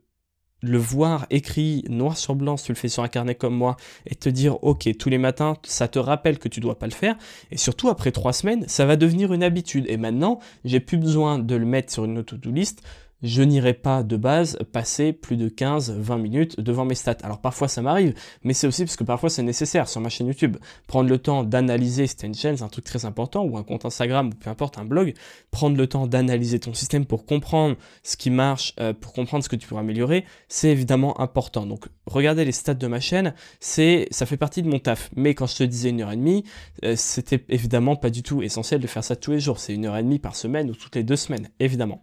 le 0.62 0.78
voir 0.78 1.28
écrit 1.30 1.84
noir 1.88 2.18
sur 2.18 2.36
blanc 2.36 2.58
si 2.58 2.66
tu 2.66 2.72
le 2.72 2.78
fais 2.78 2.88
sur 2.88 3.04
un 3.04 3.08
carnet 3.08 3.36
comme 3.36 3.56
moi 3.56 3.78
et 4.06 4.16
te 4.16 4.30
dire 4.30 4.64
ok 4.64 4.90
tous 4.98 5.10
les 5.10 5.18
matins 5.18 5.56
ça 5.64 5.88
te 5.88 6.00
rappelle 6.00 6.40
que 6.40 6.48
tu 6.48 6.60
dois 6.60 6.80
pas 6.80 6.88
le 6.88 6.94
faire 6.94 7.16
et 7.52 7.58
surtout 7.58 7.90
après 7.90 8.12
trois 8.12 8.34
semaines 8.34 8.66
ça 8.68 8.86
va 8.86 8.96
devenir 8.96 9.34
une 9.34 9.44
habitude. 9.44 9.86
Et 9.88 9.98
maintenant 9.98 10.40
j'ai 10.66 10.80
plus 10.80 10.98
besoin 10.98 11.40
de 11.40 11.56
le 11.56 11.66
mettre 11.66 11.94
sur 11.94 12.06
une 12.06 12.18
auto-do 12.18 12.52
list 12.52 12.82
je 13.24 13.42
n'irai 13.42 13.74
pas 13.74 14.04
de 14.04 14.18
base 14.18 14.58
passer 14.72 15.14
plus 15.14 15.38
de 15.38 15.50
15-20 15.50 16.22
minutes 16.22 16.60
devant 16.60 16.86
mes 16.86 16.96
stats. 16.96 17.18
Alors 17.24 17.40
parfois 17.40 17.68
ça 17.68 17.82
m'arrive, 17.82 18.14
mais 18.44 18.54
c'est 18.54 18.68
aussi 18.68 18.84
parce 18.84 18.96
que 18.96 19.04
parfois 19.04 19.30
c'est 19.30 19.44
nécessaire 19.44 19.88
sur 19.88 20.02
ma 20.02 20.10
chaîne 20.10 20.28
YouTube. 20.28 20.58
Prendre 20.88 21.10
le 21.10 21.18
temps 21.18 21.44
d'analyser, 21.44 22.08
c'est 22.08 22.24
une 22.24 22.36
chaîne, 22.36 22.58
c'est 22.58 22.64
un 22.64 22.70
truc 22.70 22.86
très 22.86 23.06
important, 23.06 23.44
ou 23.44 23.58
un 23.58 23.64
compte 23.64 23.86
Instagram, 23.86 24.28
ou 24.28 24.36
peu 24.36 24.50
importe, 24.50 24.78
un 24.78 24.86
blog, 24.86 25.14
prendre 25.52 25.78
le 25.78 25.88
temps 25.88 26.08
d'analyser 26.08 26.60
ton 26.60 26.74
système 26.74 27.06
pour 27.06 27.26
comprendre 27.26 27.76
ce 28.04 28.18
qui 28.18 28.30
marche, 28.30 28.74
euh, 28.80 28.94
pour 28.94 29.14
comprendre 29.14 29.44
ce 29.44 29.50
que 29.50 29.56
tu 29.56 29.68
pourras 29.68 29.82
améliorer, 29.82 30.26
c'est 30.48 30.70
évidemment 30.70 31.20
important. 31.20 31.66
Donc 31.66 31.88
regarder 32.06 32.46
les 32.46 32.52
stats 32.52 32.74
de 32.74 32.88
ma 32.88 33.00
chaîne, 33.00 33.34
ça 33.60 34.26
fait 34.26 34.38
partie 34.38 34.62
de 34.62 34.70
mon 34.70 34.80
taf. 34.80 35.10
Mais 35.16 35.34
quand 35.34 35.48
je 35.48 35.56
te 35.56 35.64
disais 35.64 35.90
une 35.90 36.02
heure 36.02 36.12
et 36.12 36.18
demie, 36.18 36.44
euh, 36.84 36.96
c'était 36.96 37.44
évidemment 37.50 37.96
pas 37.96 38.10
du 38.10 38.24
tout 38.24 38.42
essentiel 38.42 38.80
de 38.80 38.88
faire 38.88 39.04
ça 39.04 39.16
tous 39.16 39.32
les 39.32 39.40
jours. 39.40 39.60
C'est 39.60 39.74
une 39.74 39.86
heure 39.86 39.98
et 39.98 40.04
demie 40.04 40.20
par 40.20 40.36
semaine 40.36 40.70
ou 40.70 40.76
toutes 40.76 40.96
les 40.96 41.04
deux 41.04 41.16
semaines, 41.16 41.50
évidemment. 41.60 42.02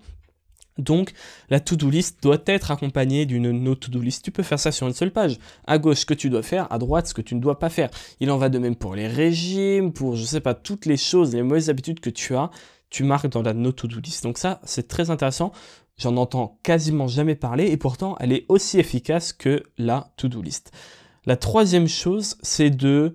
Donc, 0.79 1.13
la 1.51 1.61
to-do 1.61 1.89
list 1.89 2.23
doit 2.23 2.43
être 2.47 2.71
accompagnée 2.71 3.27
d'une 3.27 3.51
no 3.51 3.75
to-do 3.75 4.01
list. 4.01 4.25
Tu 4.25 4.31
peux 4.31 4.43
faire 4.43 4.59
ça 4.59 4.73
sur 4.73 4.87
une 4.87 4.93
seule 4.93 5.13
page. 5.13 5.39
À 5.67 5.79
gauche, 5.79 6.01
ce 6.01 6.07
que 6.07 6.15
tu 6.15 6.31
dois 6.31 6.43
faire, 6.43 6.71
à 6.73 6.79
droite, 6.79 7.07
ce 7.07 7.15
que 7.15 7.23
tu 7.23 7.35
ne 7.35 7.41
dois 7.41 7.59
pas 7.59 7.69
faire. 7.69 7.91
Il 8.21 8.31
en 8.31 8.39
va 8.39 8.49
de 8.49 8.59
même 8.59 8.75
pour 8.75 8.95
les 8.95 9.07
régimes, 9.07 9.93
pour, 9.93 10.17
je 10.17 10.25
sais 10.25 10.41
pas, 10.41 10.55
toutes 10.55 10.87
les 10.87 10.97
choses, 10.97 11.35
les 11.35 11.43
mauvaises 11.43 11.71
habitudes 11.71 12.01
que 12.01 12.11
tu 12.11 12.35
as, 12.35 12.51
tu 12.91 13.05
marques 13.05 13.29
dans 13.29 13.43
la 13.43 13.55
no 13.55 13.73
to-do 13.73 14.01
list. 14.01 14.25
Donc 14.25 14.39
ça, 14.39 14.61
c'est 14.65 14.89
très 14.89 15.11
intéressant. 15.11 15.53
J'en 15.97 16.17
entends 16.17 16.59
quasiment 16.65 17.07
jamais 17.07 17.37
parler 17.37 17.67
et 17.67 17.77
pourtant, 17.77 18.17
elle 18.19 18.33
est 18.33 18.45
aussi 18.49 18.79
efficace 18.81 19.33
que 19.33 19.63
la 19.79 20.13
to-do 20.17 20.43
list. 20.43 20.73
La 21.25 21.37
troisième 21.37 21.89
chose, 21.89 22.37
c'est 22.43 22.71
de 22.71 23.15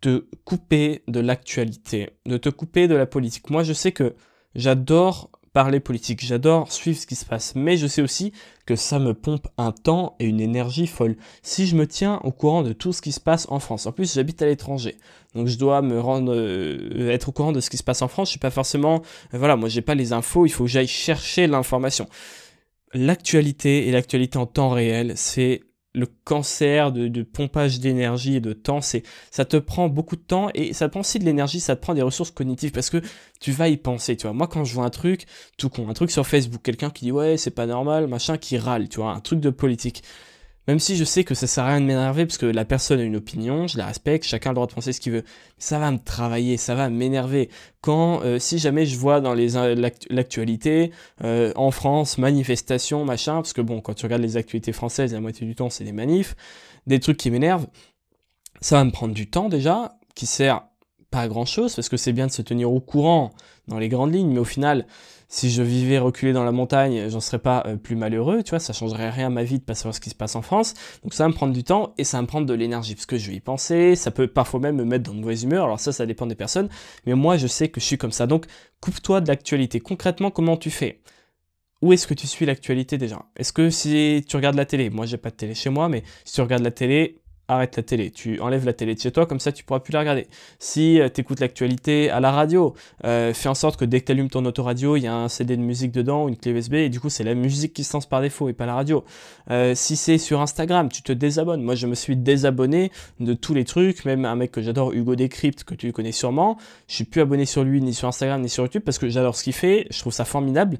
te 0.00 0.26
couper 0.44 1.02
de 1.08 1.20
l'actualité, 1.20 2.10
de 2.26 2.36
te 2.36 2.48
couper 2.48 2.88
de 2.88 2.94
la 2.94 3.06
politique. 3.06 3.48
Moi, 3.48 3.62
je 3.62 3.72
sais 3.72 3.92
que 3.92 4.14
j'adore 4.54 5.30
parler 5.56 5.80
politique. 5.80 6.22
J'adore 6.22 6.70
suivre 6.70 6.98
ce 6.98 7.06
qui 7.06 7.14
se 7.14 7.24
passe, 7.24 7.54
mais 7.54 7.78
je 7.78 7.86
sais 7.86 8.02
aussi 8.02 8.30
que 8.66 8.76
ça 8.76 8.98
me 8.98 9.14
pompe 9.14 9.48
un 9.56 9.72
temps 9.72 10.14
et 10.20 10.26
une 10.26 10.42
énergie 10.42 10.86
folle. 10.86 11.16
Si 11.42 11.66
je 11.66 11.76
me 11.76 11.86
tiens 11.86 12.20
au 12.24 12.30
courant 12.30 12.62
de 12.62 12.74
tout 12.74 12.92
ce 12.92 13.00
qui 13.00 13.10
se 13.10 13.20
passe 13.20 13.46
en 13.48 13.58
France, 13.58 13.86
en 13.86 13.92
plus 13.92 14.12
j'habite 14.12 14.42
à 14.42 14.46
l'étranger, 14.46 14.98
donc 15.34 15.46
je 15.46 15.56
dois 15.56 15.80
me 15.80 15.98
rendre, 15.98 16.34
euh, 16.34 17.08
être 17.10 17.30
au 17.30 17.32
courant 17.32 17.52
de 17.52 17.60
ce 17.60 17.70
qui 17.70 17.78
se 17.78 17.82
passe 17.82 18.02
en 18.02 18.08
France. 18.08 18.28
Je 18.28 18.32
suis 18.32 18.38
pas 18.38 18.50
forcément, 18.50 19.00
euh, 19.32 19.38
voilà, 19.38 19.56
moi 19.56 19.70
j'ai 19.70 19.80
pas 19.80 19.94
les 19.94 20.12
infos, 20.12 20.44
il 20.44 20.50
faut 20.50 20.64
que 20.64 20.70
j'aille 20.70 20.86
chercher 20.86 21.46
l'information. 21.46 22.06
L'actualité 22.92 23.88
et 23.88 23.92
l'actualité 23.92 24.36
en 24.36 24.44
temps 24.44 24.68
réel, 24.68 25.14
c'est 25.16 25.62
le 25.96 26.06
cancer 26.24 26.92
de, 26.92 27.22
pompage 27.22 27.80
d'énergie 27.80 28.36
et 28.36 28.40
de 28.40 28.52
temps, 28.52 28.82
c'est 28.82 29.02
ça 29.30 29.46
te 29.46 29.56
prend 29.56 29.88
beaucoup 29.88 30.16
de 30.16 30.20
temps 30.20 30.50
et 30.54 30.74
ça 30.74 30.86
te 30.86 30.90
prend 30.90 31.00
aussi 31.00 31.18
de 31.18 31.24
l'énergie, 31.24 31.58
ça 31.58 31.74
te 31.74 31.80
prend 31.80 31.94
des 31.94 32.02
ressources 32.02 32.30
cognitives 32.30 32.70
parce 32.70 32.90
que 32.90 33.00
tu 33.40 33.50
vas 33.50 33.68
y 33.68 33.78
penser, 33.78 34.14
tu 34.16 34.26
vois. 34.26 34.34
Moi 34.34 34.46
quand 34.46 34.62
je 34.64 34.74
vois 34.74 34.84
un 34.84 34.90
truc, 34.90 35.24
tout 35.56 35.70
con, 35.70 35.88
un 35.88 35.94
truc 35.94 36.10
sur 36.10 36.26
Facebook, 36.26 36.60
quelqu'un 36.62 36.90
qui 36.90 37.06
dit 37.06 37.12
ouais 37.12 37.38
c'est 37.38 37.50
pas 37.50 37.64
normal, 37.66 38.08
machin, 38.08 38.36
qui 38.36 38.58
râle, 38.58 38.90
tu 38.90 38.98
vois, 39.00 39.12
un 39.12 39.20
truc 39.20 39.40
de 39.40 39.50
politique. 39.50 40.02
Même 40.68 40.80
si 40.80 40.96
je 40.96 41.04
sais 41.04 41.22
que 41.22 41.34
ça 41.34 41.46
sert 41.46 41.64
à 41.64 41.68
rien 41.68 41.80
de 41.80 41.86
m'énerver 41.86 42.26
parce 42.26 42.38
que 42.38 42.46
la 42.46 42.64
personne 42.64 42.98
a 42.98 43.04
une 43.04 43.16
opinion, 43.16 43.68
je 43.68 43.78
la 43.78 43.86
respecte, 43.86 44.24
chacun 44.24 44.50
a 44.50 44.52
le 44.52 44.56
droit 44.56 44.66
de 44.66 44.72
penser 44.72 44.92
ce 44.92 45.00
qu'il 45.00 45.12
veut. 45.12 45.24
Ça 45.58 45.78
va 45.78 45.90
me 45.92 45.98
travailler, 45.98 46.56
ça 46.56 46.74
va 46.74 46.88
m'énerver. 46.88 47.50
Quand, 47.80 48.22
euh, 48.22 48.38
si 48.40 48.58
jamais 48.58 48.84
je 48.84 48.98
vois 48.98 49.20
dans 49.20 49.34
les 49.34 49.50
l'actualité 50.10 50.90
euh, 51.22 51.52
en 51.54 51.70
France 51.70 52.18
manifestation 52.18 53.04
machin, 53.04 53.36
parce 53.36 53.52
que 53.52 53.60
bon, 53.60 53.80
quand 53.80 53.94
tu 53.94 54.06
regardes 54.06 54.22
les 54.22 54.36
actualités 54.36 54.72
françaises, 54.72 55.12
la 55.12 55.20
moitié 55.20 55.46
du 55.46 55.54
temps 55.54 55.70
c'est 55.70 55.84
des 55.84 55.92
manifs, 55.92 56.34
des 56.86 56.98
trucs 56.98 57.16
qui 57.16 57.30
m'énervent, 57.30 57.68
ça 58.60 58.76
va 58.76 58.84
me 58.84 58.90
prendre 58.90 59.14
du 59.14 59.30
temps 59.30 59.48
déjà, 59.48 59.96
qui 60.16 60.26
sert 60.26 60.65
pas 61.16 61.22
à 61.22 61.28
grand 61.28 61.46
chose 61.46 61.74
parce 61.74 61.88
que 61.88 61.96
c'est 61.96 62.12
bien 62.12 62.26
de 62.26 62.32
se 62.32 62.42
tenir 62.42 62.70
au 62.70 62.80
courant 62.80 63.32
dans 63.68 63.78
les 63.78 63.88
grandes 63.88 64.14
lignes, 64.14 64.30
mais 64.30 64.38
au 64.38 64.44
final 64.44 64.86
si 65.28 65.50
je 65.50 65.62
vivais 65.62 65.98
reculé 65.98 66.32
dans 66.32 66.44
la 66.44 66.52
montagne, 66.52 67.08
j'en 67.08 67.20
serais 67.20 67.38
pas 67.38 67.64
euh, 67.66 67.76
plus 67.76 67.96
malheureux, 67.96 68.42
tu 68.42 68.50
vois, 68.50 68.60
ça 68.60 68.72
changerait 68.72 69.10
rien 69.10 69.26
à 69.26 69.30
ma 69.30 69.42
vie 69.42 69.58
de 69.58 69.64
pas 69.64 69.74
savoir 69.74 69.94
ce 69.94 70.00
qui 70.00 70.10
se 70.10 70.14
passe 70.14 70.36
en 70.36 70.42
France. 70.42 70.74
Donc 71.02 71.14
ça 71.14 71.24
va 71.24 71.28
me 71.28 71.34
prendre 71.34 71.52
du 71.52 71.64
temps 71.64 71.94
et 71.98 72.04
ça 72.04 72.18
va 72.18 72.22
me 72.22 72.26
prendre 72.26 72.46
de 72.46 72.54
l'énergie 72.54 72.94
parce 72.94 73.06
que 73.06 73.18
je 73.18 73.30
vais 73.30 73.36
y 73.36 73.40
penser, 73.40 73.96
ça 73.96 74.10
peut 74.10 74.28
parfois 74.28 74.60
même 74.60 74.76
me 74.76 74.84
mettre 74.84 75.04
dans 75.04 75.14
de 75.14 75.20
mauvaise 75.20 75.42
humeur. 75.42 75.64
Alors 75.64 75.80
ça, 75.80 75.92
ça 75.92 76.06
dépend 76.06 76.26
des 76.26 76.36
personnes, 76.36 76.68
mais 77.06 77.14
moi 77.14 77.38
je 77.38 77.46
sais 77.46 77.68
que 77.68 77.80
je 77.80 77.86
suis 77.86 77.98
comme 77.98 78.12
ça. 78.12 78.26
Donc 78.26 78.46
coupe-toi 78.80 79.20
de 79.20 79.28
l'actualité. 79.28 79.80
Concrètement, 79.80 80.30
comment 80.30 80.56
tu 80.56 80.70
fais? 80.70 81.00
Où 81.82 81.92
est-ce 81.92 82.06
que 82.06 82.14
tu 82.14 82.26
suis 82.26 82.46
l'actualité 82.46 82.96
déjà? 82.98 83.24
Est-ce 83.36 83.52
que 83.52 83.68
si 83.70 84.24
tu 84.28 84.36
regardes 84.36 84.56
la 84.56 84.64
télé, 84.64 84.90
moi 84.90 85.06
j'ai 85.06 85.18
pas 85.18 85.30
de 85.30 85.36
télé 85.36 85.54
chez 85.54 85.70
moi, 85.70 85.88
mais 85.88 86.04
si 86.24 86.34
tu 86.34 86.40
regardes 86.40 86.62
la 86.62 86.70
télé, 86.70 87.20
arrête 87.48 87.76
la 87.76 87.82
télé, 87.82 88.10
tu 88.10 88.40
enlèves 88.40 88.64
la 88.64 88.72
télé 88.72 88.94
de 88.94 89.00
chez 89.00 89.10
toi, 89.10 89.26
comme 89.26 89.40
ça 89.40 89.52
tu 89.52 89.64
pourras 89.64 89.80
plus 89.80 89.92
la 89.92 90.00
regarder. 90.00 90.26
Si 90.58 91.00
euh, 91.00 91.08
tu 91.12 91.20
écoutes 91.20 91.40
l'actualité 91.40 92.10
à 92.10 92.20
la 92.20 92.32
radio, 92.32 92.74
euh, 93.04 93.32
fais 93.32 93.48
en 93.48 93.54
sorte 93.54 93.78
que 93.78 93.84
dès 93.84 94.00
que 94.00 94.06
tu 94.06 94.12
allumes 94.12 94.30
ton 94.30 94.44
autoradio, 94.44 94.96
il 94.96 95.02
y 95.02 95.06
a 95.06 95.14
un 95.14 95.28
CD 95.28 95.56
de 95.56 95.62
musique 95.62 95.92
dedans 95.92 96.24
ou 96.24 96.28
une 96.28 96.36
clé 96.36 96.52
USB, 96.52 96.74
et 96.74 96.88
du 96.88 97.00
coup 97.00 97.08
c'est 97.08 97.24
la 97.24 97.34
musique 97.34 97.72
qui 97.72 97.84
se 97.84 97.92
lance 97.92 98.06
par 98.06 98.20
défaut 98.20 98.48
et 98.48 98.52
pas 98.52 98.66
la 98.66 98.74
radio. 98.74 99.04
Euh, 99.50 99.74
si 99.74 99.96
c'est 99.96 100.18
sur 100.18 100.40
Instagram, 100.40 100.88
tu 100.88 101.02
te 101.02 101.12
désabonnes. 101.12 101.62
Moi 101.62 101.74
je 101.74 101.86
me 101.86 101.94
suis 101.94 102.16
désabonné 102.16 102.90
de 103.20 103.34
tous 103.34 103.54
les 103.54 103.64
trucs, 103.64 104.04
même 104.04 104.24
un 104.24 104.36
mec 104.36 104.50
que 104.50 104.62
j'adore, 104.62 104.92
Hugo 104.92 105.14
Décrypte, 105.14 105.64
que 105.64 105.74
tu 105.74 105.92
connais 105.92 106.12
sûrement, 106.12 106.58
je 106.88 106.94
suis 106.96 107.04
plus 107.04 107.20
abonné 107.20 107.46
sur 107.46 107.64
lui, 107.64 107.80
ni 107.80 107.94
sur 107.94 108.08
Instagram, 108.08 108.40
ni 108.40 108.48
sur 108.48 108.64
YouTube, 108.64 108.82
parce 108.84 108.98
que 108.98 109.08
j'adore 109.08 109.36
ce 109.36 109.44
qu'il 109.44 109.52
fait, 109.52 109.86
je 109.90 110.00
trouve 110.00 110.12
ça 110.12 110.24
formidable, 110.24 110.78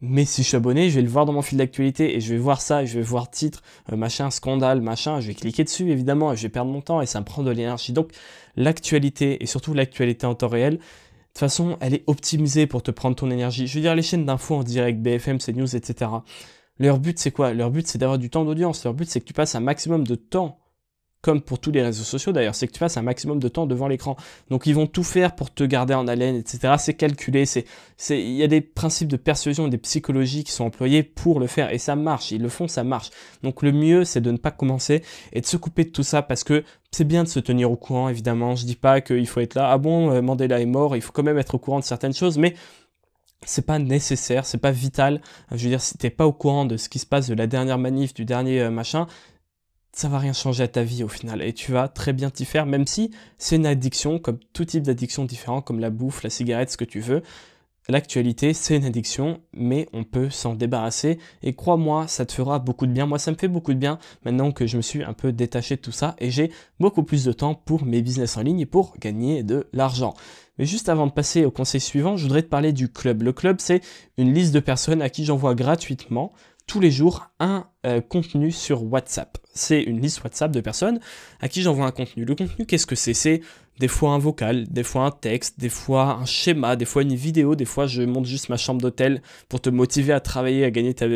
mais 0.00 0.24
si 0.26 0.42
je 0.42 0.48
suis 0.48 0.56
abonné, 0.56 0.90
je 0.90 0.96
vais 0.96 1.02
le 1.02 1.08
voir 1.08 1.24
dans 1.24 1.32
mon 1.32 1.42
fil 1.42 1.56
d'actualité 1.56 2.16
et 2.16 2.20
je 2.20 2.34
vais 2.34 2.38
voir 2.38 2.60
ça, 2.60 2.84
je 2.84 2.98
vais 2.98 3.04
voir 3.04 3.30
titre, 3.30 3.62
euh, 3.92 3.96
machin, 3.96 4.30
scandale, 4.30 4.82
machin, 4.82 5.20
je 5.20 5.28
vais 5.28 5.34
cliquer 5.34 5.64
dessus 5.64 5.90
évidemment 5.90 6.32
et 6.32 6.36
je 6.36 6.42
vais 6.42 6.48
perdre 6.50 6.70
mon 6.70 6.82
temps 6.82 7.00
et 7.00 7.06
ça 7.06 7.20
me 7.20 7.24
prend 7.24 7.42
de 7.42 7.50
l'énergie. 7.50 7.92
Donc 7.92 8.12
l'actualité 8.56 9.42
et 9.42 9.46
surtout 9.46 9.72
l'actualité 9.72 10.26
en 10.26 10.34
temps 10.34 10.48
réel, 10.48 10.74
de 10.74 10.78
toute 10.78 11.38
façon, 11.38 11.76
elle 11.80 11.94
est 11.94 12.04
optimisée 12.06 12.66
pour 12.66 12.82
te 12.82 12.90
prendre 12.90 13.16
ton 13.16 13.30
énergie. 13.30 13.66
Je 13.66 13.74
veux 13.74 13.80
dire, 13.80 13.94
les 13.94 14.02
chaînes 14.02 14.26
d'infos 14.26 14.56
en 14.56 14.62
direct, 14.62 15.00
BFM, 15.00 15.38
CNews, 15.38 15.76
etc. 15.76 16.10
Leur 16.78 16.98
but, 16.98 17.18
c'est 17.18 17.30
quoi? 17.30 17.52
Leur 17.52 17.70
but, 17.70 17.86
c'est 17.86 17.98
d'avoir 17.98 18.18
du 18.18 18.30
temps 18.30 18.44
d'audience. 18.44 18.84
Leur 18.84 18.94
but, 18.94 19.08
c'est 19.08 19.20
que 19.20 19.26
tu 19.26 19.32
passes 19.32 19.54
un 19.54 19.60
maximum 19.60 20.06
de 20.06 20.14
temps 20.14 20.58
comme 21.26 21.40
pour 21.40 21.58
tous 21.58 21.72
les 21.72 21.82
réseaux 21.82 22.04
sociaux 22.04 22.30
d'ailleurs, 22.30 22.54
c'est 22.54 22.68
que 22.68 22.72
tu 22.72 22.78
passes 22.78 22.96
un 22.96 23.02
maximum 23.02 23.40
de 23.40 23.48
temps 23.48 23.66
devant 23.66 23.88
l'écran. 23.88 24.14
Donc 24.48 24.64
ils 24.66 24.76
vont 24.76 24.86
tout 24.86 25.02
faire 25.02 25.34
pour 25.34 25.52
te 25.52 25.64
garder 25.64 25.92
en 25.92 26.06
haleine, 26.06 26.36
etc. 26.36 26.74
C'est 26.78 26.94
calculé, 26.94 27.46
c'est, 27.46 27.64
c'est, 27.96 28.22
il 28.22 28.36
y 28.36 28.44
a 28.44 28.46
des 28.46 28.60
principes 28.60 29.08
de 29.08 29.16
persuasion, 29.16 29.66
des 29.66 29.76
psychologies 29.76 30.44
qui 30.44 30.52
sont 30.52 30.62
employés 30.62 31.02
pour 31.02 31.40
le 31.40 31.48
faire 31.48 31.72
et 31.72 31.78
ça 31.78 31.96
marche. 31.96 32.30
Ils 32.30 32.40
le 32.40 32.48
font, 32.48 32.68
ça 32.68 32.84
marche. 32.84 33.10
Donc 33.42 33.62
le 33.64 33.72
mieux, 33.72 34.04
c'est 34.04 34.20
de 34.20 34.30
ne 34.30 34.36
pas 34.36 34.52
commencer 34.52 35.02
et 35.32 35.40
de 35.40 35.46
se 35.46 35.56
couper 35.56 35.82
de 35.82 35.90
tout 35.90 36.04
ça 36.04 36.22
parce 36.22 36.44
que 36.44 36.62
c'est 36.92 37.02
bien 37.02 37.24
de 37.24 37.28
se 37.28 37.40
tenir 37.40 37.72
au 37.72 37.76
courant, 37.76 38.08
évidemment. 38.08 38.54
Je 38.54 38.64
dis 38.64 38.76
pas 38.76 39.00
qu'il 39.00 39.26
faut 39.26 39.40
être 39.40 39.56
là, 39.56 39.72
ah 39.72 39.78
bon, 39.78 40.12
euh, 40.12 40.22
Mandela 40.22 40.60
est 40.60 40.64
mort, 40.64 40.94
il 40.94 41.02
faut 41.02 41.10
quand 41.10 41.24
même 41.24 41.38
être 41.38 41.56
au 41.56 41.58
courant 41.58 41.80
de 41.80 41.84
certaines 41.84 42.14
choses, 42.14 42.38
mais 42.38 42.54
c'est 43.44 43.66
pas 43.66 43.80
nécessaire, 43.80 44.46
c'est 44.46 44.58
pas 44.58 44.70
vital. 44.70 45.20
Je 45.50 45.64
veux 45.64 45.70
dire, 45.70 45.80
si 45.80 45.98
t'es 45.98 46.10
pas 46.10 46.26
au 46.26 46.32
courant 46.32 46.66
de 46.66 46.76
ce 46.76 46.88
qui 46.88 47.00
se 47.00 47.06
passe 47.06 47.26
de 47.26 47.34
la 47.34 47.48
dernière 47.48 47.78
manif, 47.78 48.14
du 48.14 48.24
dernier 48.24 48.60
euh, 48.60 48.70
machin, 48.70 49.08
ça 49.96 50.10
va 50.10 50.18
rien 50.18 50.34
changer 50.34 50.62
à 50.62 50.68
ta 50.68 50.82
vie 50.82 51.02
au 51.04 51.08
final 51.08 51.40
et 51.40 51.54
tu 51.54 51.72
vas 51.72 51.88
très 51.88 52.12
bien 52.12 52.28
t'y 52.28 52.44
faire 52.44 52.66
même 52.66 52.86
si 52.86 53.10
c'est 53.38 53.56
une 53.56 53.64
addiction 53.64 54.18
comme 54.18 54.38
tout 54.52 54.66
type 54.66 54.82
d'addiction 54.82 55.24
différent 55.24 55.62
comme 55.62 55.80
la 55.80 55.88
bouffe, 55.88 56.22
la 56.22 56.28
cigarette, 56.28 56.70
ce 56.70 56.76
que 56.76 56.84
tu 56.84 57.00
veux. 57.00 57.22
L'actualité, 57.88 58.52
c'est 58.52 58.76
une 58.76 58.84
addiction, 58.84 59.40
mais 59.54 59.88
on 59.92 60.02
peut 60.02 60.28
s'en 60.28 60.54
débarrasser. 60.54 61.18
Et 61.44 61.54
crois-moi, 61.54 62.08
ça 62.08 62.26
te 62.26 62.32
fera 62.32 62.58
beaucoup 62.58 62.84
de 62.86 62.90
bien. 62.90 63.06
Moi, 63.06 63.20
ça 63.20 63.30
me 63.30 63.36
fait 63.36 63.46
beaucoup 63.46 63.72
de 63.72 63.78
bien 63.78 64.00
maintenant 64.24 64.50
que 64.50 64.66
je 64.66 64.76
me 64.76 64.82
suis 64.82 65.04
un 65.04 65.12
peu 65.12 65.32
détaché 65.32 65.76
de 65.76 65.80
tout 65.80 65.92
ça 65.92 66.16
et 66.18 66.32
j'ai 66.32 66.50
beaucoup 66.80 67.04
plus 67.04 67.24
de 67.24 67.32
temps 67.32 67.54
pour 67.54 67.86
mes 67.86 68.02
business 68.02 68.36
en 68.36 68.42
ligne 68.42 68.60
et 68.60 68.66
pour 68.66 68.98
gagner 68.98 69.44
de 69.44 69.68
l'argent. 69.72 70.14
Mais 70.58 70.66
juste 70.66 70.88
avant 70.88 71.06
de 71.06 71.12
passer 71.12 71.44
au 71.44 71.50
conseil 71.50 71.80
suivant, 71.80 72.16
je 72.16 72.24
voudrais 72.24 72.42
te 72.42 72.48
parler 72.48 72.72
du 72.72 72.92
club. 72.92 73.22
Le 73.22 73.32
club, 73.32 73.58
c'est 73.60 73.80
une 74.18 74.34
liste 74.34 74.52
de 74.52 74.60
personnes 74.60 75.00
à 75.00 75.08
qui 75.08 75.24
j'envoie 75.24 75.54
gratuitement 75.54 76.32
tous 76.66 76.80
les 76.80 76.90
jours 76.90 77.30
un 77.38 77.68
euh, 77.86 78.00
contenu 78.00 78.50
sur 78.50 78.82
WhatsApp. 78.82 79.38
C'est 79.56 79.82
une 79.82 80.00
liste 80.00 80.22
WhatsApp 80.22 80.52
de 80.52 80.60
personnes 80.60 81.00
à 81.40 81.48
qui 81.48 81.62
j'envoie 81.62 81.86
un 81.86 81.90
contenu. 81.90 82.24
Le 82.24 82.34
contenu, 82.34 82.66
qu'est-ce 82.66 82.86
que 82.86 82.94
c'est? 82.94 83.14
C'est 83.14 83.40
des 83.78 83.88
fois 83.88 84.12
un 84.12 84.18
vocal, 84.18 84.66
des 84.68 84.82
fois 84.82 85.04
un 85.04 85.10
texte, 85.10 85.60
des 85.60 85.68
fois 85.68 86.14
un 86.14 86.24
schéma, 86.24 86.76
des 86.76 86.84
fois 86.84 87.02
une 87.02 87.14
vidéo, 87.14 87.54
des 87.56 87.64
fois 87.64 87.86
je 87.86 88.02
monte 88.02 88.24
juste 88.24 88.48
ma 88.48 88.56
chambre 88.56 88.80
d'hôtel 88.80 89.20
pour 89.48 89.60
te 89.60 89.68
motiver 89.68 90.12
à 90.12 90.20
travailler, 90.20 90.64
à 90.64 90.70
gagner 90.70 90.94
ta, 90.94 91.06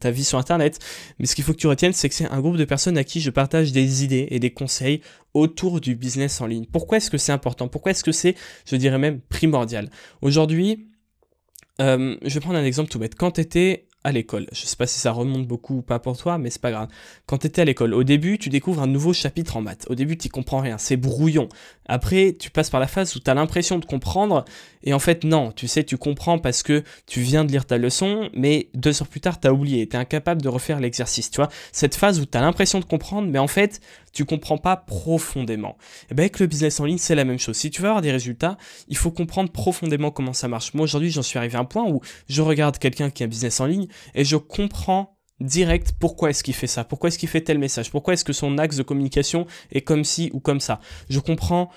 ta 0.00 0.10
vie 0.10 0.24
sur 0.24 0.38
Internet. 0.38 0.78
Mais 1.18 1.26
ce 1.26 1.34
qu'il 1.34 1.44
faut 1.44 1.52
que 1.52 1.58
tu 1.58 1.66
retiennes, 1.66 1.92
c'est 1.92 2.08
que 2.08 2.14
c'est 2.14 2.30
un 2.30 2.40
groupe 2.40 2.56
de 2.56 2.64
personnes 2.64 2.96
à 2.96 3.04
qui 3.04 3.20
je 3.20 3.30
partage 3.30 3.72
des 3.72 4.04
idées 4.04 4.28
et 4.30 4.38
des 4.38 4.50
conseils 4.50 5.00
autour 5.34 5.80
du 5.80 5.96
business 5.96 6.40
en 6.40 6.46
ligne. 6.46 6.64
Pourquoi 6.72 6.96
est-ce 6.96 7.10
que 7.10 7.18
c'est 7.18 7.32
important? 7.32 7.68
Pourquoi 7.68 7.90
est-ce 7.90 8.04
que 8.04 8.12
c'est, 8.12 8.36
je 8.64 8.76
dirais 8.76 8.98
même, 8.98 9.20
primordial? 9.20 9.90
Aujourd'hui, 10.22 10.88
euh, 11.80 12.16
je 12.24 12.32
vais 12.32 12.40
prendre 12.40 12.58
un 12.58 12.64
exemple 12.64 12.90
tout 12.90 12.98
bête. 12.98 13.16
Quand 13.16 13.32
tu 13.32 13.42
étais 13.42 13.86
à 14.06 14.12
l'école. 14.12 14.46
Je 14.52 14.66
sais 14.66 14.76
pas 14.76 14.86
si 14.86 15.00
ça 15.00 15.10
remonte 15.10 15.48
beaucoup 15.48 15.78
ou 15.78 15.82
pas 15.82 15.98
pour 15.98 16.16
toi, 16.16 16.38
mais 16.38 16.48
c'est 16.48 16.60
pas 16.60 16.70
grave. 16.70 16.88
Quand 17.26 17.38
tu 17.38 17.60
à 17.60 17.64
l'école, 17.64 17.92
au 17.92 18.04
début, 18.04 18.38
tu 18.38 18.50
découvres 18.50 18.80
un 18.80 18.86
nouveau 18.86 19.12
chapitre 19.12 19.56
en 19.56 19.62
maths. 19.62 19.84
Au 19.90 19.96
début, 19.96 20.16
tu 20.16 20.28
comprends 20.28 20.60
rien, 20.60 20.78
c'est 20.78 20.96
brouillon. 20.96 21.48
Après, 21.86 22.36
tu 22.38 22.50
passes 22.50 22.70
par 22.70 22.78
la 22.78 22.86
phase 22.86 23.16
où 23.16 23.18
tu 23.18 23.28
as 23.28 23.34
l'impression 23.34 23.80
de 23.80 23.84
comprendre, 23.84 24.44
et 24.86 24.94
en 24.94 25.00
fait, 25.00 25.24
non, 25.24 25.50
tu 25.50 25.66
sais, 25.66 25.82
tu 25.82 25.98
comprends 25.98 26.38
parce 26.38 26.62
que 26.62 26.84
tu 27.06 27.20
viens 27.20 27.44
de 27.44 27.50
lire 27.50 27.66
ta 27.66 27.76
leçon, 27.76 28.30
mais 28.32 28.70
deux 28.72 29.02
heures 29.02 29.08
plus 29.08 29.20
tard, 29.20 29.40
tu 29.40 29.48
as 29.48 29.52
oublié, 29.52 29.88
tu 29.88 29.96
es 29.96 29.98
incapable 29.98 30.40
de 30.40 30.48
refaire 30.48 30.78
l'exercice, 30.78 31.28
tu 31.28 31.36
vois. 31.36 31.48
Cette 31.72 31.96
phase 31.96 32.20
où 32.20 32.24
tu 32.24 32.38
as 32.38 32.40
l'impression 32.40 32.78
de 32.78 32.84
comprendre, 32.84 33.28
mais 33.28 33.40
en 33.40 33.48
fait, 33.48 33.80
tu 34.12 34.24
comprends 34.24 34.58
pas 34.58 34.76
profondément. 34.76 35.76
Et 36.04 36.06
eh 36.12 36.14
bien 36.14 36.22
avec 36.22 36.38
le 36.38 36.46
business 36.46 36.78
en 36.78 36.84
ligne, 36.84 36.98
c'est 36.98 37.16
la 37.16 37.24
même 37.24 37.40
chose. 37.40 37.56
Si 37.56 37.70
tu 37.70 37.82
veux 37.82 37.88
avoir 37.88 38.00
des 38.00 38.12
résultats, 38.12 38.56
il 38.86 38.96
faut 38.96 39.10
comprendre 39.10 39.50
profondément 39.50 40.12
comment 40.12 40.32
ça 40.32 40.46
marche. 40.46 40.72
Moi 40.72 40.84
aujourd'hui, 40.84 41.10
j'en 41.10 41.22
suis 41.22 41.38
arrivé 41.38 41.56
à 41.56 41.60
un 41.60 41.64
point 41.64 41.84
où 41.90 42.00
je 42.28 42.40
regarde 42.40 42.78
quelqu'un 42.78 43.10
qui 43.10 43.24
a 43.24 43.26
un 43.26 43.28
business 43.28 43.58
en 43.58 43.66
ligne 43.66 43.88
et 44.14 44.24
je 44.24 44.36
comprends 44.36 45.16
direct 45.40 45.92
pourquoi 45.98 46.30
est-ce 46.30 46.42
qu'il 46.42 46.54
fait 46.54 46.66
ça, 46.66 46.84
pourquoi 46.84 47.08
est-ce 47.08 47.18
qu'il 47.18 47.28
fait 47.28 47.42
tel 47.42 47.58
message, 47.58 47.90
pourquoi 47.90 48.14
est-ce 48.14 48.24
que 48.24 48.32
son 48.32 48.56
axe 48.58 48.76
de 48.76 48.82
communication 48.82 49.46
est 49.70 49.82
comme 49.82 50.04
ci 50.04 50.30
ou 50.32 50.40
comme 50.40 50.60
ça. 50.60 50.80
Je 51.10 51.20
comprends 51.20 51.70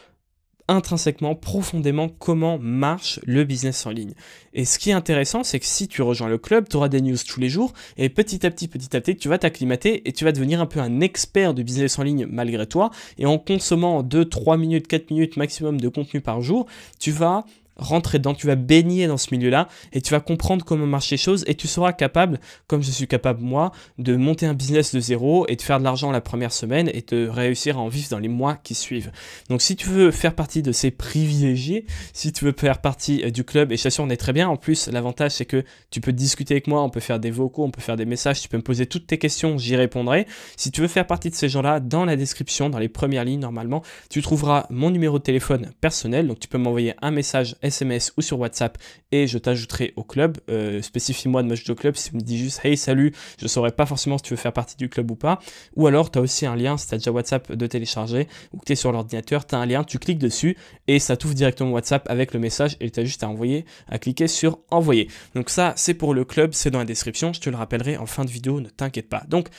intrinsèquement, 0.69 1.35
profondément 1.35 2.07
comment 2.07 2.57
marche 2.59 3.19
le 3.25 3.43
business 3.43 3.85
en 3.85 3.89
ligne. 3.89 4.13
Et 4.53 4.65
ce 4.65 4.79
qui 4.79 4.91
est 4.91 4.93
intéressant, 4.93 5.43
c'est 5.43 5.59
que 5.59 5.65
si 5.65 5.88
tu 5.88 6.01
rejoins 6.01 6.29
le 6.29 6.38
club, 6.38 6.67
tu 6.69 6.77
auras 6.77 6.89
des 6.89 7.01
news 7.01 7.17
tous 7.27 7.39
les 7.39 7.49
jours 7.49 7.73
et 7.97 8.09
petit 8.09 8.45
à 8.45 8.51
petit, 8.51 8.67
petit 8.67 8.95
à 8.95 9.01
petit, 9.01 9.17
tu 9.17 9.27
vas 9.27 9.38
t'acclimater 9.38 10.07
et 10.07 10.13
tu 10.13 10.23
vas 10.23 10.31
devenir 10.31 10.61
un 10.61 10.65
peu 10.65 10.79
un 10.79 11.01
expert 11.01 11.53
du 11.53 11.63
business 11.63 11.99
en 11.99 12.03
ligne 12.03 12.25
malgré 12.29 12.65
toi. 12.65 12.91
Et 13.17 13.25
en 13.25 13.38
consommant 13.38 14.03
2, 14.03 14.25
3 14.25 14.57
minutes, 14.57 14.88
4 14.88 15.11
minutes 15.11 15.38
maximum 15.38 15.79
de 15.79 15.89
contenu 15.89 16.21
par 16.21 16.41
jour, 16.41 16.67
tu 16.99 17.11
vas 17.11 17.45
rentrer 17.79 18.19
dedans, 18.19 18.33
tu 18.33 18.48
vas 18.48 18.55
baigner 18.55 19.07
dans 19.07 19.17
ce 19.17 19.33
milieu-là 19.33 19.67
et 19.93 20.01
tu 20.01 20.12
vas 20.12 20.19
comprendre 20.19 20.65
comment 20.65 20.86
marchent 20.86 21.12
les 21.12 21.17
choses 21.17 21.43
et 21.48 21.55
tu 21.55 21.67
seras 21.67 21.93
capable, 21.93 22.39
comme 22.67 22.83
je 22.83 22.91
suis 22.91 23.07
capable 23.07 23.41
moi, 23.41 23.71
de 23.98 24.15
monter 24.15 24.45
un 24.45 24.53
business 24.53 24.93
de 24.93 25.00
zéro 25.00 25.45
et 25.48 25.55
de 25.55 25.62
faire 25.62 25.79
de 25.79 25.83
l'argent 25.83 26.12
la 26.12 26.21
première 26.21 26.51
semaine 26.51 26.89
et 26.93 27.03
de 27.07 27.27
réussir 27.27 27.77
à 27.77 27.81
en 27.81 27.88
vivre 27.88 28.09
dans 28.09 28.19
les 28.19 28.27
mois 28.27 28.55
qui 28.55 28.75
suivent. 28.75 29.12
Donc 29.50 29.62
si 29.62 29.75
tu 29.75 29.89
veux 29.89 30.12
faire 30.12 30.36
partie 30.36 30.62
de 30.62 30.71
ces 30.71 30.91
privilégiés, 30.91 31.86
si 32.13 32.31
tu 32.31 32.45
veux 32.45 32.53
faire 32.57 32.81
partie 32.81 33.24
euh, 33.24 33.31
du 33.31 33.43
club, 33.43 33.71
et 33.71 33.77
je 33.77 33.83
t'assure 33.83 34.03
on 34.03 34.09
est 34.09 34.17
très 34.17 34.33
bien, 34.33 34.48
en 34.48 34.57
plus 34.57 34.88
l'avantage 34.88 35.31
c'est 35.31 35.45
que 35.45 35.63
tu 35.91 36.01
peux 36.01 36.13
discuter 36.13 36.55
avec 36.55 36.67
moi, 36.67 36.83
on 36.83 36.89
peut 36.89 37.00
faire 37.00 37.19
des 37.19 37.31
vocaux, 37.31 37.63
on 37.63 37.71
peut 37.71 37.81
faire 37.81 37.95
des 37.95 38.05
messages, 38.05 38.41
tu 38.41 38.50
peux 38.50 38.57
me 38.57 38.63
poser 38.63 38.86
toutes 38.86 39.07
tes 39.07 39.17
questions, 39.17 39.57
j'y 39.57 39.75
répondrai. 39.75 40.27
Si 40.55 40.71
tu 40.71 40.81
veux 40.81 40.88
faire 40.88 41.07
partie 41.07 41.29
de 41.29 41.36
ces 41.36 41.50
gens-là, 41.50 41.79
dans 41.79 42.05
la 42.05 42.15
description, 42.15 42.69
dans 42.69 42.79
les 42.79 42.89
premières 42.89 43.25
lignes 43.25 43.39
normalement, 43.39 43.83
tu 44.09 44.21
trouveras 44.21 44.65
mon 44.69 44.89
numéro 44.89 45.19
de 45.19 45.24
téléphone 45.24 45.71
personnel, 45.81 46.27
donc 46.27 46.39
tu 46.39 46.48
peux 46.48 46.57
m'envoyer 46.57 46.93
un 47.01 47.12
message 47.12 47.55
SMS 47.69 48.13
ou 48.17 48.21
sur 48.21 48.39
WhatsApp 48.39 48.77
et 49.11 49.25
je 49.25 49.38
t'ajouterai 49.38 49.93
au 49.95 50.03
club. 50.03 50.38
Euh, 50.49 50.81
spécifie-moi 50.81 51.41
de 51.41 51.47
m'ajouter 51.47 51.71
au 51.71 51.75
club 51.75 51.95
si 51.95 52.09
tu 52.11 52.15
me 52.15 52.21
dis 52.21 52.38
juste 52.38 52.63
hey 52.63 52.77
salut, 52.77 53.13
je 53.39 53.47
saurais 53.47 53.71
pas 53.71 53.85
forcément 53.85 54.17
si 54.17 54.23
tu 54.25 54.33
veux 54.33 54.39
faire 54.39 54.53
partie 54.53 54.75
du 54.77 54.89
club 54.89 55.09
ou 55.11 55.15
pas. 55.15 55.39
Ou 55.75 55.88
alors 55.88 56.11
tu 56.11 56.19
as 56.19 56.21
aussi 56.21 56.45
un 56.45 56.55
lien, 56.55 56.77
si 56.77 56.88
tu 56.88 56.95
as 56.95 56.97
déjà 56.97 57.11
WhatsApp 57.11 57.51
de 57.51 57.67
télécharger 57.67 58.27
ou 58.53 58.57
que 58.57 58.65
tu 58.65 58.73
es 58.73 58.75
sur 58.75 58.91
l'ordinateur, 58.91 59.45
tu 59.45 59.55
as 59.55 59.57
un 59.57 59.65
lien, 59.65 59.83
tu 59.83 59.99
cliques 59.99 60.19
dessus 60.19 60.57
et 60.88 60.99
ça 60.99 61.17
t'ouvre 61.17 61.33
directement 61.33 61.71
WhatsApp 61.71 62.09
avec 62.09 62.33
le 62.33 62.39
message 62.39 62.77
et 62.79 62.91
tu 62.91 62.99
as 62.99 63.05
juste 63.05 63.23
à 63.23 63.29
envoyer, 63.29 63.65
à 63.88 63.97
cliquer 63.99 64.27
sur 64.27 64.59
envoyer. 64.69 65.07
Donc 65.35 65.49
ça 65.49 65.73
c'est 65.75 65.93
pour 65.93 66.13
le 66.13 66.25
club, 66.25 66.53
c'est 66.53 66.71
dans 66.71 66.79
la 66.79 66.85
description, 66.85 67.33
je 67.33 67.39
te 67.39 67.49
le 67.49 67.55
rappellerai 67.57 67.97
en 67.97 68.05
fin 68.05 68.25
de 68.25 68.29
vidéo, 68.29 68.61
ne 68.61 68.69
t'inquiète 68.69 69.09
pas. 69.09 69.23
Donc 69.27 69.49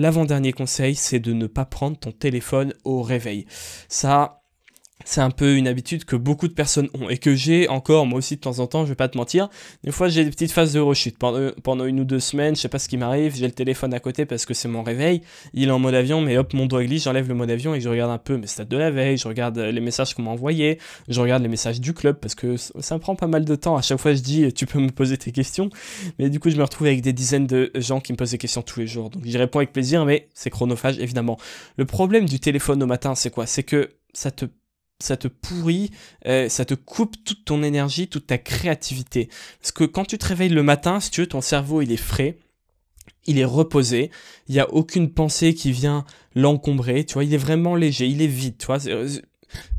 L'avant-dernier 0.00 0.54
conseil, 0.54 0.94
c'est 0.94 1.20
de 1.20 1.34
ne 1.34 1.46
pas 1.46 1.66
prendre 1.66 1.98
ton 1.98 2.10
téléphone 2.10 2.72
au 2.84 3.02
réveil. 3.02 3.44
Ça, 3.88 4.39
c'est 5.04 5.20
un 5.20 5.30
peu 5.30 5.56
une 5.56 5.66
habitude 5.66 6.04
que 6.04 6.16
beaucoup 6.16 6.48
de 6.48 6.52
personnes 6.52 6.88
ont 6.94 7.08
et 7.08 7.18
que 7.18 7.34
j'ai 7.34 7.68
encore 7.68 8.06
moi 8.06 8.18
aussi 8.18 8.36
de 8.36 8.40
temps 8.40 8.58
en 8.58 8.66
temps, 8.66 8.84
je 8.84 8.90
vais 8.90 8.96
pas 8.96 9.08
te 9.08 9.16
mentir. 9.16 9.48
Des 9.84 9.90
fois 9.90 10.08
j'ai 10.08 10.24
des 10.24 10.30
petites 10.30 10.52
phases 10.52 10.72
de 10.72 10.80
rechute 10.80 11.18
pendant, 11.18 11.50
pendant 11.62 11.84
une 11.84 12.00
ou 12.00 12.04
deux 12.04 12.20
semaines, 12.20 12.54
je 12.54 12.60
sais 12.60 12.68
pas 12.68 12.78
ce 12.78 12.88
qui 12.88 12.96
m'arrive, 12.96 13.34
j'ai 13.34 13.46
le 13.46 13.52
téléphone 13.52 13.94
à 13.94 14.00
côté 14.00 14.26
parce 14.26 14.44
que 14.44 14.54
c'est 14.54 14.68
mon 14.68 14.82
réveil, 14.82 15.22
il 15.54 15.68
est 15.68 15.70
en 15.70 15.78
mode 15.78 15.94
avion, 15.94 16.20
mais 16.20 16.36
hop 16.36 16.52
mon 16.54 16.66
doigt 16.66 16.84
glisse, 16.84 17.04
j'enlève 17.04 17.28
le 17.28 17.34
mode 17.34 17.50
avion 17.50 17.74
et 17.74 17.80
je 17.80 17.88
regarde 17.88 18.10
un 18.10 18.18
peu 18.18 18.36
mes 18.36 18.46
stats 18.46 18.64
de 18.64 18.76
la 18.76 18.90
veille, 18.90 19.16
je 19.16 19.26
regarde 19.26 19.58
les 19.58 19.80
messages 19.80 20.14
qu'on 20.14 20.22
m'a 20.22 20.30
envoyés, 20.30 20.78
je 21.08 21.20
regarde 21.20 21.42
les 21.42 21.48
messages 21.48 21.80
du 21.80 21.94
club 21.94 22.16
parce 22.20 22.34
que 22.34 22.56
ça 22.56 22.94
me 22.94 23.00
prend 23.00 23.16
pas 23.16 23.26
mal 23.26 23.44
de 23.44 23.54
temps. 23.54 23.76
À 23.76 23.82
chaque 23.82 23.98
fois 23.98 24.14
je 24.14 24.20
dis 24.20 24.52
tu 24.52 24.66
peux 24.66 24.78
me 24.78 24.90
poser 24.90 25.16
tes 25.16 25.32
questions, 25.32 25.70
mais 26.18 26.30
du 26.30 26.40
coup 26.40 26.50
je 26.50 26.56
me 26.56 26.62
retrouve 26.62 26.86
avec 26.86 27.00
des 27.00 27.12
dizaines 27.12 27.46
de 27.46 27.70
gens 27.74 28.00
qui 28.00 28.12
me 28.12 28.16
posent 28.16 28.32
des 28.32 28.38
questions 28.38 28.62
tous 28.62 28.80
les 28.80 28.86
jours, 28.86 29.10
donc 29.10 29.24
j'y 29.24 29.38
réponds 29.38 29.60
avec 29.60 29.72
plaisir, 29.72 30.04
mais 30.04 30.28
c'est 30.34 30.50
chronophage 30.50 30.98
évidemment. 30.98 31.38
Le 31.76 31.84
problème 31.84 32.26
du 32.26 32.38
téléphone 32.38 32.82
au 32.82 32.86
matin 32.86 33.14
c'est 33.14 33.30
quoi? 33.30 33.46
C'est 33.46 33.62
que 33.62 33.90
ça 34.12 34.30
te 34.30 34.44
ça 35.02 35.16
te 35.16 35.28
pourrit, 35.28 35.90
euh, 36.26 36.48
ça 36.48 36.64
te 36.64 36.74
coupe 36.74 37.16
toute 37.24 37.44
ton 37.44 37.62
énergie, 37.62 38.08
toute 38.08 38.26
ta 38.26 38.38
créativité. 38.38 39.28
Parce 39.60 39.72
que 39.72 39.84
quand 39.84 40.04
tu 40.04 40.18
te 40.18 40.26
réveilles 40.26 40.50
le 40.50 40.62
matin, 40.62 41.00
si 41.00 41.10
tu 41.10 41.22
veux, 41.22 41.26
ton 41.26 41.40
cerveau 41.40 41.82
il 41.82 41.92
est 41.92 41.96
frais, 41.96 42.38
il 43.26 43.38
est 43.38 43.44
reposé, 43.44 44.10
il 44.48 44.54
n'y 44.54 44.60
a 44.60 44.72
aucune 44.72 45.10
pensée 45.12 45.54
qui 45.54 45.72
vient 45.72 46.04
l'encombrer, 46.34 47.04
tu 47.04 47.14
vois, 47.14 47.24
il 47.24 47.34
est 47.34 47.38
vraiment 47.38 47.74
léger, 47.74 48.06
il 48.06 48.22
est 48.22 48.26
vide, 48.26 48.56
tu 48.58 48.66
vois. 48.66 48.78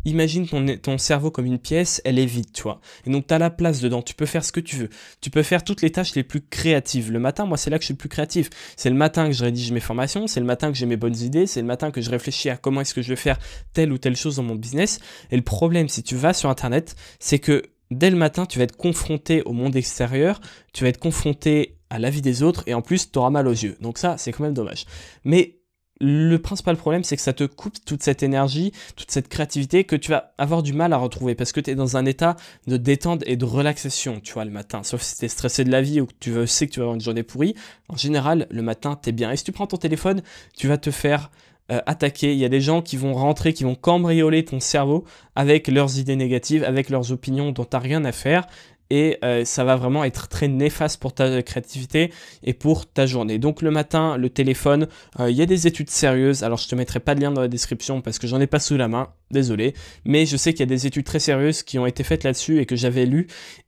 Imagine 0.06 0.48
ton, 0.48 0.66
ton 0.78 0.98
cerveau 0.98 1.32
comme 1.32 1.46
une 1.46 1.60
pièce, 1.60 2.02
elle 2.06 2.20
est 2.20 2.26
vide, 2.26 2.52
tu 2.54 2.64
vois. 2.64 2.82
Et 3.06 3.10
donc 3.10 3.28
tu 3.28 3.34
as 3.34 3.40
la 3.40 3.50
place 3.50 3.82
dedans, 3.82 4.02
tu 4.02 4.14
peux 4.14 4.26
faire 4.26 4.44
ce 4.44 4.52
que 4.52 4.60
tu 4.60 4.76
veux. 4.76 4.90
Tu 5.22 5.30
peux 5.30 5.44
faire 5.44 5.64
toutes 5.64 5.82
les 5.82 5.92
tâches 5.92 6.16
les 6.16 6.24
plus 6.24 6.42
créatives. 6.42 7.12
Le 7.12 7.20
matin, 7.20 7.46
moi, 7.46 7.58
c'est 7.58 7.70
là 7.70 7.78
que 7.78 7.84
je 7.84 7.88
suis 7.88 7.94
le 7.94 7.98
plus 7.98 8.10
créatif. 8.10 8.50
C'est 8.76 8.90
le 8.90 8.96
matin 8.96 9.28
que 9.28 9.34
je 9.34 9.44
rédige 9.44 9.72
mes 9.72 9.80
formations, 9.80 10.28
c'est 10.28 10.40
le 10.40 10.46
matin 10.46 10.72
que 10.72 10.78
j'ai 10.78 10.86
mes 10.86 10.98
bonnes 10.98 11.18
idées, 11.18 11.48
c'est 11.48 11.62
le 11.62 11.68
matin 11.68 11.92
que 11.92 12.02
je 12.02 12.10
réfléchis 12.10 12.50
à 12.50 12.58
comment 12.58 12.82
est-ce 12.82 12.94
que 12.94 13.02
je 13.02 13.10
vais 13.10 13.16
faire 13.16 13.40
telle 13.74 13.92
ou 13.92 13.98
telle 13.98 14.16
chose 14.16 14.38
dans 14.38 14.44
mon 14.44 14.56
business. 14.56 15.00
Et 15.32 15.36
le 15.36 15.42
problème, 15.42 15.90
si 15.90 16.04
tu 16.04 16.16
vas 16.16 16.34
sur 16.34 16.50
Internet, 16.50 16.96
c'est 17.20 17.40
que 17.40 17.64
dès 17.92 18.10
le 18.10 18.18
matin, 18.18 18.46
tu 18.46 18.58
vas 18.58 18.64
être 18.64 18.78
confronté 18.78 19.44
au 19.44 19.54
monde 19.54 19.76
extérieur, 19.76 20.42
tu 20.74 20.84
vas 20.84 20.90
être 20.90 21.00
confronté 21.00 21.78
à 21.90 22.00
la 22.00 22.10
vie 22.10 22.22
des 22.22 22.42
autres 22.42 22.64
et 22.68 22.74
en 22.74 22.82
plus, 22.82 23.12
tu 23.12 23.20
auras 23.20 23.30
mal 23.30 23.48
aux 23.48 23.52
yeux. 23.52 23.78
Donc 23.82 23.98
ça, 23.98 24.16
c'est 24.18 24.32
quand 24.32 24.44
même 24.44 24.54
dommage. 24.54 24.86
Mais 25.26 25.61
le 26.02 26.38
principal 26.38 26.76
problème, 26.78 27.04
c'est 27.04 27.16
que 27.16 27.22
ça 27.22 27.34
te 27.34 27.44
coupe 27.44 27.76
toute 27.86 28.02
cette 28.02 28.24
énergie, 28.24 28.72
toute 28.96 29.12
cette 29.12 29.28
créativité 29.28 29.84
que 29.84 29.96
tu 29.96 30.10
vas 30.10 30.34
avoir 30.40 30.64
du 30.64 30.74
mal 30.74 30.94
à 30.94 30.98
retrouver 30.98 31.36
parce 31.36 31.52
que 31.52 31.60
tu 31.60 31.70
es 31.70 31.76
dans 31.76 31.96
un 31.96 32.06
état 32.06 32.36
de 32.66 32.78
détente 32.78 33.24
et 33.28 33.38
de 33.38 33.46
relaxation, 33.46 34.20
tu 34.20 34.34
vois, 34.34 34.44
le 34.44 34.52
matin. 34.52 34.82
Sauf 34.84 35.02
si 35.02 35.18
tu 35.18 35.26
es 35.26 35.28
stressé 35.28 35.64
de 35.64 35.72
la 35.72 35.82
vie 35.82 36.02
ou 36.02 36.08
que 36.08 36.14
tu 36.20 36.48
sais 36.48 36.66
que 36.68 36.74
tu 36.74 36.80
vas 36.80 36.86
avoir 36.86 36.96
une 36.96 37.02
journée 37.02 37.24
pourrie. 37.24 37.56
En 37.88 37.98
général, 37.98 38.48
le 38.50 38.64
matin, 38.64 39.00
tu 39.02 39.10
es 39.10 39.12
bien. 39.12 39.32
Et 39.32 39.38
si 39.38 39.44
tu 39.44 39.52
prends 39.52 39.68
ton 39.68 39.78
téléphone, 39.78 40.24
tu 40.58 40.68
vas 40.68 40.78
te 40.78 40.90
faire 40.90 41.30
euh, 41.72 41.80
attaquer. 41.86 42.34
Il 42.34 42.40
y 42.40 42.46
a 42.46 42.50
des 42.50 42.60
gens 42.60 42.82
qui 42.82 42.98
vont 42.98 43.14
rentrer, 43.14 43.54
qui 43.54 43.64
vont 43.64 43.76
cambrioler 43.76 44.44
ton 44.44 44.60
cerveau 44.60 45.06
avec 45.36 45.68
leurs 45.68 46.00
idées 46.00 46.16
négatives, 46.16 46.64
avec 46.64 46.90
leurs 46.90 47.12
opinions 47.12 47.52
dont 47.52 47.64
tu 47.64 47.76
n'as 47.76 47.80
rien 47.80 48.04
à 48.04 48.12
faire 48.12 48.48
et 48.92 49.18
euh, 49.24 49.46
ça 49.46 49.64
va 49.64 49.78
vraiment 49.78 50.04
être 50.04 50.28
très 50.28 50.50
néfaste 50.50 51.00
pour 51.00 51.14
ta 51.14 51.42
créativité 51.44 52.12
et 52.44 52.54
pour 52.54 52.92
ta 52.92 53.06
journée. 53.06 53.40
Donc 53.40 53.62
le 53.62 53.72
matin, 53.72 54.18
le 54.18 54.30
téléphone, 54.30 54.90
euh, 55.22 55.32
il 55.32 55.38
y 55.38 55.42
a 55.42 55.46
des 55.46 55.66
études 55.66 55.90
sérieuses, 55.90 56.44
alors 56.44 56.58
je 56.58 56.68
te 56.68 56.76
mettrai 56.76 57.00
pas 57.00 57.16
de 57.16 57.22
lien 57.22 57.32
dans 57.32 57.40
la 57.40 57.48
description 57.48 58.02
parce 58.02 58.20
que 58.20 58.28
j'en 58.28 58.42
ai 58.42 58.48
pas 58.48 58.60
sous 58.60 58.76
la 58.76 58.90
main, 58.90 59.14
désolé, 59.32 59.74
mais 60.04 60.26
je 60.26 60.36
sais 60.36 60.52
qu'il 60.52 60.60
y 60.60 60.64
a 60.64 60.66
des 60.66 60.88
études 60.88 61.06
très 61.06 61.20
sérieuses 61.20 61.64
qui 61.64 61.80
ont 61.80 61.86
été 61.86 62.04
faites 62.04 62.26
là-dessus 62.26 62.60
et 62.60 62.66
que 62.66 62.76
j'avais 62.76 63.06
lu 63.06 63.28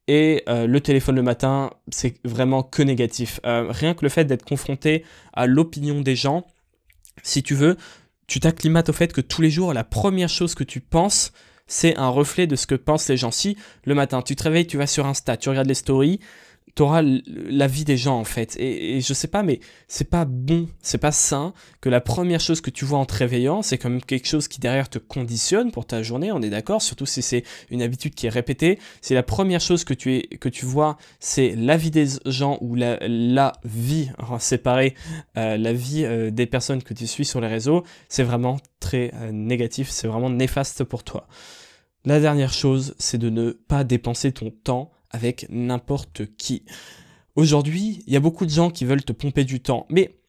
et 0.10 0.44
euh, 0.50 0.68
le 0.68 0.82
téléphone 0.82 1.16
le 1.16 1.24
matin, 1.24 1.72
c'est 1.90 2.16
vraiment 2.26 2.62
que 2.62 2.84
négatif. 2.84 3.40
rien 3.46 3.94
que 3.94 4.04
le 4.04 4.10
fait 4.10 4.26
d'être 4.26 4.44
confronté 4.44 5.06
à 5.32 5.48
l'opinion 5.48 6.02
des 6.02 6.18
gens, 6.18 6.46
si 7.24 7.44
tu 7.44 7.56
veux, 7.56 7.78
tu 8.28 8.42
t'acclimates 8.42 8.90
au 8.90 8.94
fait 8.94 9.14
que 9.14 9.22
tous 9.22 9.42
les 9.42 9.50
jours, 9.50 9.74
la 9.74 9.86
première 9.86 10.28
chose 10.28 10.54
que 10.54 10.66
tu 10.66 10.82
penses, 10.82 11.32
c'est 11.68 11.98
un 11.98 12.10
reflet 12.10 12.48
de 12.48 12.56
ce 12.56 12.68
que 12.68 12.76
pensent 12.76 13.10
les 13.10 13.18
gens. 13.18 13.32
Si 13.32 13.58
le 13.86 13.96
matin 13.96 14.22
tu 14.22 14.36
te 14.36 14.44
réveilles, 14.44 14.68
tu 14.68 14.78
vas 14.78 14.88
sur 14.88 15.06
Insta, 15.06 15.38
tu 15.38 15.50
regardes 15.50 15.68
les 15.68 15.74
stories, 15.74 16.20
tu 16.76 16.82
auras 16.82 17.04
la 17.04 17.68
vie 17.68 17.86
des 17.86 17.98
gens 17.98 18.20
en 18.20 18.24
fait. 18.24 18.56
Et, 18.60 19.02
je 19.02 19.14
sais 19.14 19.28
pas, 19.28 19.44
mais 19.44 19.60
c'est 19.88 20.10
pas 20.10 20.26
bon, 20.26 20.68
c'est 20.82 20.98
pas 20.98 21.12
sain 21.12 21.54
que 21.82 21.90
la 21.90 22.02
première 22.02 22.40
chose 22.40 22.62
que 22.62 22.70
tu 22.70 22.86
vois 22.86 23.00
en 23.00 23.06
te 23.06 23.14
réveillant, 23.14 23.62
c'est 23.62 23.78
quand 23.78 23.90
même 23.90 24.02
quelque 24.02 24.28
chose 24.28 24.48
qui 24.48 24.60
derrière 24.60 24.90
te 24.90 24.98
conditionne 25.00 25.72
pour 25.72 25.86
ta 25.86 26.02
journée, 26.02 26.32
on 26.32 26.42
est 26.42 26.50
d'accord, 26.50 26.82
surtout 26.82 27.06
si 27.06 27.22
c'est 27.22 27.44
une 27.70 27.82
habitude 27.82 28.16
qui 28.16 28.26
est 28.26 28.30
répétée. 28.30 28.80
C'est 29.02 29.16
la 29.16 29.24
première 29.24 29.62
chose 29.62 29.84
que 29.84 29.94
tu, 29.94 30.16
es, 30.16 30.22
que 30.38 30.50
tu 30.50 30.66
vois, 30.66 30.98
c'est 31.20 31.56
la 31.56 31.78
vie 31.78 31.92
des 31.92 32.08
gens 32.26 32.58
ou 32.62 32.76
la, 32.76 32.98
la 33.08 33.54
vie 33.64 34.10
séparée, 34.40 34.96
euh, 35.38 35.58
la 35.58 35.74
vie 35.74 36.06
euh, 36.06 36.32
des 36.32 36.46
personnes 36.46 36.82
que 36.82 36.94
tu 36.94 37.08
suis 37.08 37.26
sur 37.26 37.42
les 37.42 37.48
réseaux, 37.48 37.84
c'est 38.10 38.24
vraiment 38.24 38.58
très 38.80 39.12
euh, 39.16 39.32
négatif, 39.32 39.90
c'est 39.90 40.08
vraiment 40.08 40.30
néfaste 40.30 40.84
pour 40.84 41.04
toi. 41.04 41.28
La 42.06 42.20
dernière 42.20 42.52
chose, 42.52 42.96
c'est 42.98 43.18
de 43.18 43.30
ne 43.30 43.52
pas 43.52 43.84
dépenser 43.84 44.32
ton 44.34 44.52
temps 44.52 44.92
avec 45.14 45.46
n'importe 45.50 46.36
qui. 46.38 46.64
Aujourd'hui, 47.36 48.04
il 48.06 48.14
y 48.14 48.18
a 48.18 48.20
beaucoup 48.20 48.46
de 48.46 48.52
gens 48.52 48.70
qui 48.70 48.86
veulent 48.86 49.04
te 49.04 49.14
pomper 49.14 49.44
du 49.44 49.60
temps, 49.62 49.86
mais 49.90 50.20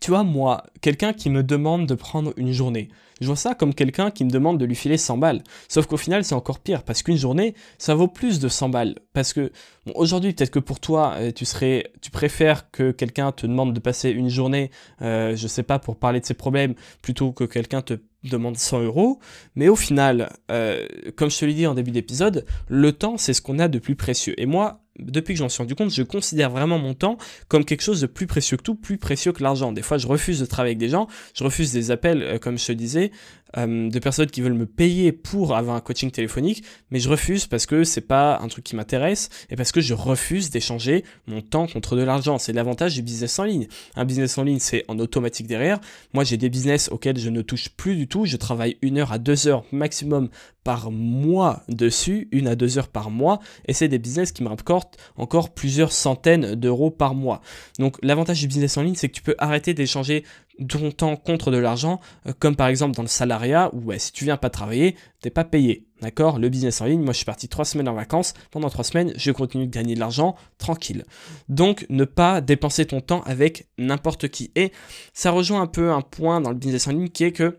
tu 0.00 0.10
vois, 0.10 0.24
moi, 0.24 0.64
quelqu'un 0.80 1.12
qui 1.12 1.30
me 1.30 1.42
demande 1.42 1.86
de 1.86 1.94
prendre 1.94 2.32
une 2.36 2.52
journée, 2.52 2.88
je 3.20 3.26
vois 3.26 3.36
ça 3.36 3.54
comme 3.54 3.74
quelqu'un 3.74 4.10
qui 4.10 4.24
me 4.24 4.30
demande 4.30 4.58
de 4.58 4.64
lui 4.64 4.74
filer 4.74 4.96
100 4.96 5.18
balles. 5.18 5.42
Sauf 5.68 5.86
qu'au 5.86 5.96
final, 5.96 6.24
c'est 6.24 6.34
encore 6.34 6.58
pire, 6.58 6.82
parce 6.82 7.02
qu'une 7.02 7.16
journée, 7.16 7.54
ça 7.78 7.94
vaut 7.94 8.08
plus 8.08 8.40
de 8.40 8.48
100 8.48 8.70
balles. 8.70 8.98
Parce 9.12 9.32
que, 9.32 9.52
aujourd'hui, 9.94 10.32
peut-être 10.32 10.50
que 10.50 10.58
pour 10.58 10.80
toi, 10.80 11.14
euh, 11.18 11.30
tu 11.30 11.44
serais, 11.44 11.92
tu 12.00 12.10
préfères 12.10 12.70
que 12.70 12.90
quelqu'un 12.90 13.30
te 13.30 13.46
demande 13.46 13.72
de 13.72 13.80
passer 13.80 14.10
une 14.10 14.28
journée, 14.28 14.70
euh, 15.02 15.36
je 15.36 15.46
sais 15.46 15.62
pas, 15.62 15.78
pour 15.78 15.96
parler 15.96 16.20
de 16.20 16.26
ses 16.26 16.34
problèmes, 16.34 16.74
plutôt 17.02 17.32
que 17.32 17.44
quelqu'un 17.44 17.82
te 17.82 17.94
demande 18.30 18.56
100 18.56 18.82
euros, 18.82 19.18
mais 19.54 19.68
au 19.68 19.76
final, 19.76 20.32
euh, 20.50 20.86
comme 21.16 21.30
je 21.30 21.38
te 21.38 21.44
l'ai 21.44 21.54
dit 21.54 21.66
en 21.66 21.74
début 21.74 21.90
d'épisode, 21.90 22.44
le 22.68 22.92
temps, 22.92 23.16
c'est 23.16 23.32
ce 23.32 23.42
qu'on 23.42 23.58
a 23.58 23.68
de 23.68 23.78
plus 23.78 23.96
précieux. 23.96 24.34
Et 24.40 24.46
moi, 24.46 24.83
depuis 24.98 25.34
que 25.34 25.38
j'en 25.38 25.48
suis 25.48 25.62
rendu 25.62 25.74
compte, 25.74 25.90
je 25.90 26.02
considère 26.02 26.50
vraiment 26.50 26.78
mon 26.78 26.94
temps 26.94 27.18
comme 27.48 27.64
quelque 27.64 27.82
chose 27.82 28.00
de 28.00 28.06
plus 28.06 28.26
précieux 28.26 28.56
que 28.56 28.62
tout, 28.62 28.74
plus 28.74 28.98
précieux 28.98 29.32
que 29.32 29.42
l'argent. 29.42 29.72
Des 29.72 29.82
fois, 29.82 29.98
je 29.98 30.06
refuse 30.06 30.40
de 30.40 30.46
travailler 30.46 30.72
avec 30.72 30.78
des 30.78 30.88
gens, 30.88 31.08
je 31.34 31.44
refuse 31.44 31.72
des 31.72 31.90
appels, 31.90 32.22
euh, 32.22 32.38
comme 32.38 32.58
je 32.58 32.66
te 32.66 32.72
disais, 32.72 33.10
euh, 33.56 33.88
de 33.88 33.98
personnes 33.98 34.30
qui 34.30 34.40
veulent 34.40 34.54
me 34.54 34.66
payer 34.66 35.12
pour 35.12 35.56
avoir 35.56 35.76
un 35.76 35.80
coaching 35.80 36.10
téléphonique, 36.10 36.64
mais 36.90 36.98
je 36.98 37.08
refuse 37.08 37.46
parce 37.46 37.66
que 37.66 37.84
c'est 37.84 38.00
pas 38.00 38.38
un 38.40 38.48
truc 38.48 38.64
qui 38.64 38.76
m'intéresse 38.76 39.28
et 39.50 39.56
parce 39.56 39.72
que 39.72 39.80
je 39.80 39.94
refuse 39.94 40.50
d'échanger 40.50 41.04
mon 41.26 41.40
temps 41.40 41.66
contre 41.66 41.96
de 41.96 42.02
l'argent. 42.02 42.38
C'est 42.38 42.52
l'avantage 42.52 42.94
du 42.94 43.02
business 43.02 43.38
en 43.38 43.44
ligne. 43.44 43.68
Un 43.96 44.04
business 44.04 44.38
en 44.38 44.42
ligne, 44.44 44.58
c'est 44.58 44.84
en 44.88 44.98
automatique 44.98 45.46
derrière. 45.46 45.80
Moi, 46.12 46.24
j'ai 46.24 46.36
des 46.36 46.48
business 46.48 46.88
auxquels 46.90 47.18
je 47.18 47.30
ne 47.30 47.42
touche 47.42 47.68
plus 47.68 47.96
du 47.96 48.08
tout. 48.08 48.26
Je 48.26 48.36
travaille 48.36 48.76
une 48.82 48.98
heure 48.98 49.12
à 49.12 49.18
deux 49.18 49.46
heures 49.46 49.64
maximum 49.72 50.30
par 50.64 50.90
mois 50.90 51.62
dessus, 51.68 52.26
une 52.32 52.48
à 52.48 52.56
deux 52.56 52.78
heures 52.78 52.88
par 52.88 53.10
mois, 53.10 53.38
et 53.68 53.74
c'est 53.74 53.86
des 53.86 53.98
business 53.98 54.32
qui 54.32 54.42
me 54.42 54.48
rapportent 54.48 54.83
encore 55.16 55.50
plusieurs 55.50 55.92
centaines 55.92 56.54
d'euros 56.54 56.90
par 56.90 57.14
mois. 57.14 57.40
Donc 57.78 57.96
l'avantage 58.02 58.40
du 58.40 58.46
business 58.46 58.76
en 58.76 58.82
ligne, 58.82 58.94
c'est 58.94 59.08
que 59.08 59.14
tu 59.14 59.22
peux 59.22 59.34
arrêter 59.38 59.74
d'échanger 59.74 60.24
ton 60.68 60.90
temps 60.90 61.16
contre 61.16 61.50
de 61.50 61.56
l'argent, 61.56 62.00
euh, 62.26 62.32
comme 62.38 62.56
par 62.56 62.68
exemple 62.68 62.94
dans 62.94 63.02
le 63.02 63.08
salariat, 63.08 63.70
où 63.74 63.92
si 63.98 64.12
tu 64.12 64.24
viens 64.24 64.36
pas 64.36 64.50
travailler, 64.50 64.96
t'es 65.20 65.30
pas 65.30 65.44
payé. 65.44 65.86
D'accord? 66.00 66.38
Le 66.38 66.48
business 66.48 66.80
en 66.80 66.86
ligne, 66.86 67.02
moi 67.02 67.12
je 67.12 67.18
suis 67.18 67.24
parti 67.24 67.48
trois 67.48 67.64
semaines 67.64 67.88
en 67.88 67.94
vacances, 67.94 68.34
pendant 68.50 68.68
trois 68.68 68.84
semaines, 68.84 69.12
je 69.16 69.32
continue 69.32 69.66
de 69.66 69.72
gagner 69.72 69.94
de 69.94 70.00
l'argent 70.00 70.36
tranquille. 70.58 71.04
Donc 71.48 71.86
ne 71.88 72.04
pas 72.04 72.40
dépenser 72.40 72.84
ton 72.84 73.00
temps 73.00 73.22
avec 73.22 73.68
n'importe 73.78 74.28
qui. 74.28 74.50
Et 74.54 74.72
ça 75.12 75.30
rejoint 75.30 75.62
un 75.62 75.66
peu 75.66 75.92
un 75.92 76.02
point 76.02 76.40
dans 76.40 76.50
le 76.50 76.56
business 76.56 76.86
en 76.88 76.92
ligne 76.92 77.08
qui 77.08 77.24
est 77.24 77.32
que 77.32 77.58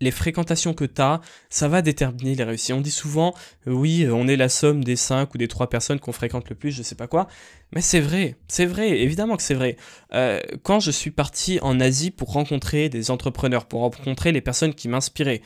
les 0.00 0.10
fréquentations 0.10 0.74
que 0.74 0.84
tu 0.84 1.00
as, 1.02 1.20
ça 1.50 1.68
va 1.68 1.82
déterminer 1.82 2.34
les 2.34 2.44
réussites. 2.44 2.74
On 2.74 2.80
dit 2.80 2.90
souvent, 2.90 3.34
euh, 3.66 3.72
oui, 3.72 4.04
euh, 4.04 4.14
on 4.14 4.28
est 4.28 4.36
la 4.36 4.48
somme 4.48 4.84
des 4.84 4.96
5 4.96 5.34
ou 5.34 5.38
des 5.38 5.48
3 5.48 5.68
personnes 5.68 6.00
qu'on 6.00 6.12
fréquente 6.12 6.48
le 6.48 6.54
plus, 6.54 6.70
je 6.70 6.82
sais 6.82 6.94
pas 6.94 7.06
quoi. 7.06 7.28
Mais 7.72 7.80
c'est 7.80 8.00
vrai, 8.00 8.36
c'est 8.48 8.64
vrai, 8.64 9.00
évidemment 9.00 9.36
que 9.36 9.42
c'est 9.42 9.54
vrai. 9.54 9.76
Euh, 10.14 10.40
quand 10.62 10.80
je 10.80 10.90
suis 10.90 11.10
parti 11.10 11.58
en 11.60 11.80
Asie 11.80 12.10
pour 12.10 12.32
rencontrer 12.32 12.88
des 12.88 13.10
entrepreneurs, 13.10 13.66
pour 13.66 13.80
rencontrer 13.80 14.32
les 14.32 14.40
personnes 14.40 14.74
qui 14.74 14.88
m'inspiraient, 14.88 15.42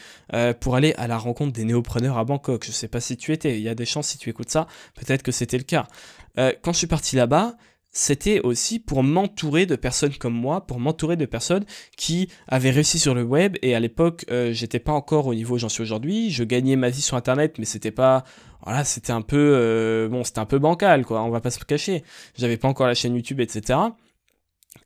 pour 0.61 0.77
aller 0.77 0.95
à 0.95 1.09
la 1.09 1.19
rencontre 1.19 1.53
des 1.53 1.65
néopreneurs 1.65 2.19
à 2.19 2.25
Bangkok, 2.25 2.65
je 2.65 2.71
sais 2.71 2.89
pas 2.89 3.01
si 3.01 3.17
tu 3.17 3.33
étais, 3.33 3.59
il 3.59 3.63
y 3.63 3.69
a 3.69 3.75
des 3.75 3.85
chances 3.85 4.09
si 4.09 4.19
tu 4.19 4.31
écoutes 4.31 4.51
ça, 4.51 4.67
peut-être 4.95 5.23
que 5.23 5.33
c'était 5.33 5.59
le 5.59 5.65
cas. 5.65 5.89
quand 6.37 6.73
je 6.73 6.79
suis 6.79 6.87
parti 6.87 7.17
là-bas, 7.17 7.57
c'était 7.93 8.41
aussi 8.41 8.79
pour 8.79 9.03
m'entourer 9.03 9.67
de 9.67 9.77
personnes 9.77 10.15
comme 10.15 10.33
moi, 10.33 10.67
pour 10.67 10.81
m'entourer 10.81 11.17
de 11.17 11.27
personnes 11.27 11.65
qui 11.97 12.29
avaient 12.49 12.71
réussi 12.71 12.99
sur 12.99 13.15
le 13.15 13.23
web. 13.23 13.57
Et 13.61 13.75
à 13.75 13.81
l'époque, 13.81 14.25
euh, 14.31 14.53
j'étais 14.53 14.79
pas 14.79 14.93
encore 14.93 15.27
au 15.27 15.35
niveau 15.35 15.57
où 15.57 15.59
j'en 15.59 15.69
suis 15.69 15.83
aujourd'hui. 15.83 16.31
Je 16.31 16.43
gagnais 16.43 16.77
ma 16.77 16.89
vie 16.89 17.03
sur 17.03 17.19
Internet, 17.19 17.57
mais 17.59 17.67
c'était 17.67 17.91
pas, 17.91 18.25
voilà, 18.65 18.85
c'était 18.85 19.13
un 19.13 19.21
peu, 19.21 19.37
euh, 19.55 20.09
bon, 20.09 20.25
c'était 20.25 20.39
un 20.39 20.47
peu 20.47 20.59
bancal, 20.59 21.05
quoi. 21.05 21.23
On 21.23 21.29
va 21.29 21.43
pas 21.43 21.51
se 21.51 21.61
le 21.61 21.67
cacher. 21.67 22.03
J'avais 22.35 22.57
pas 22.57 22.67
encore 22.67 22.87
la 22.87 22.95
chaîne 22.95 23.15
YouTube, 23.15 23.41
etc. 23.41 23.79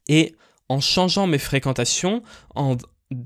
Et 0.09 0.35
en 0.69 0.81
changeant 0.81 1.29
mes 1.29 1.39
fréquentations, 1.39 2.25
en 2.57 2.77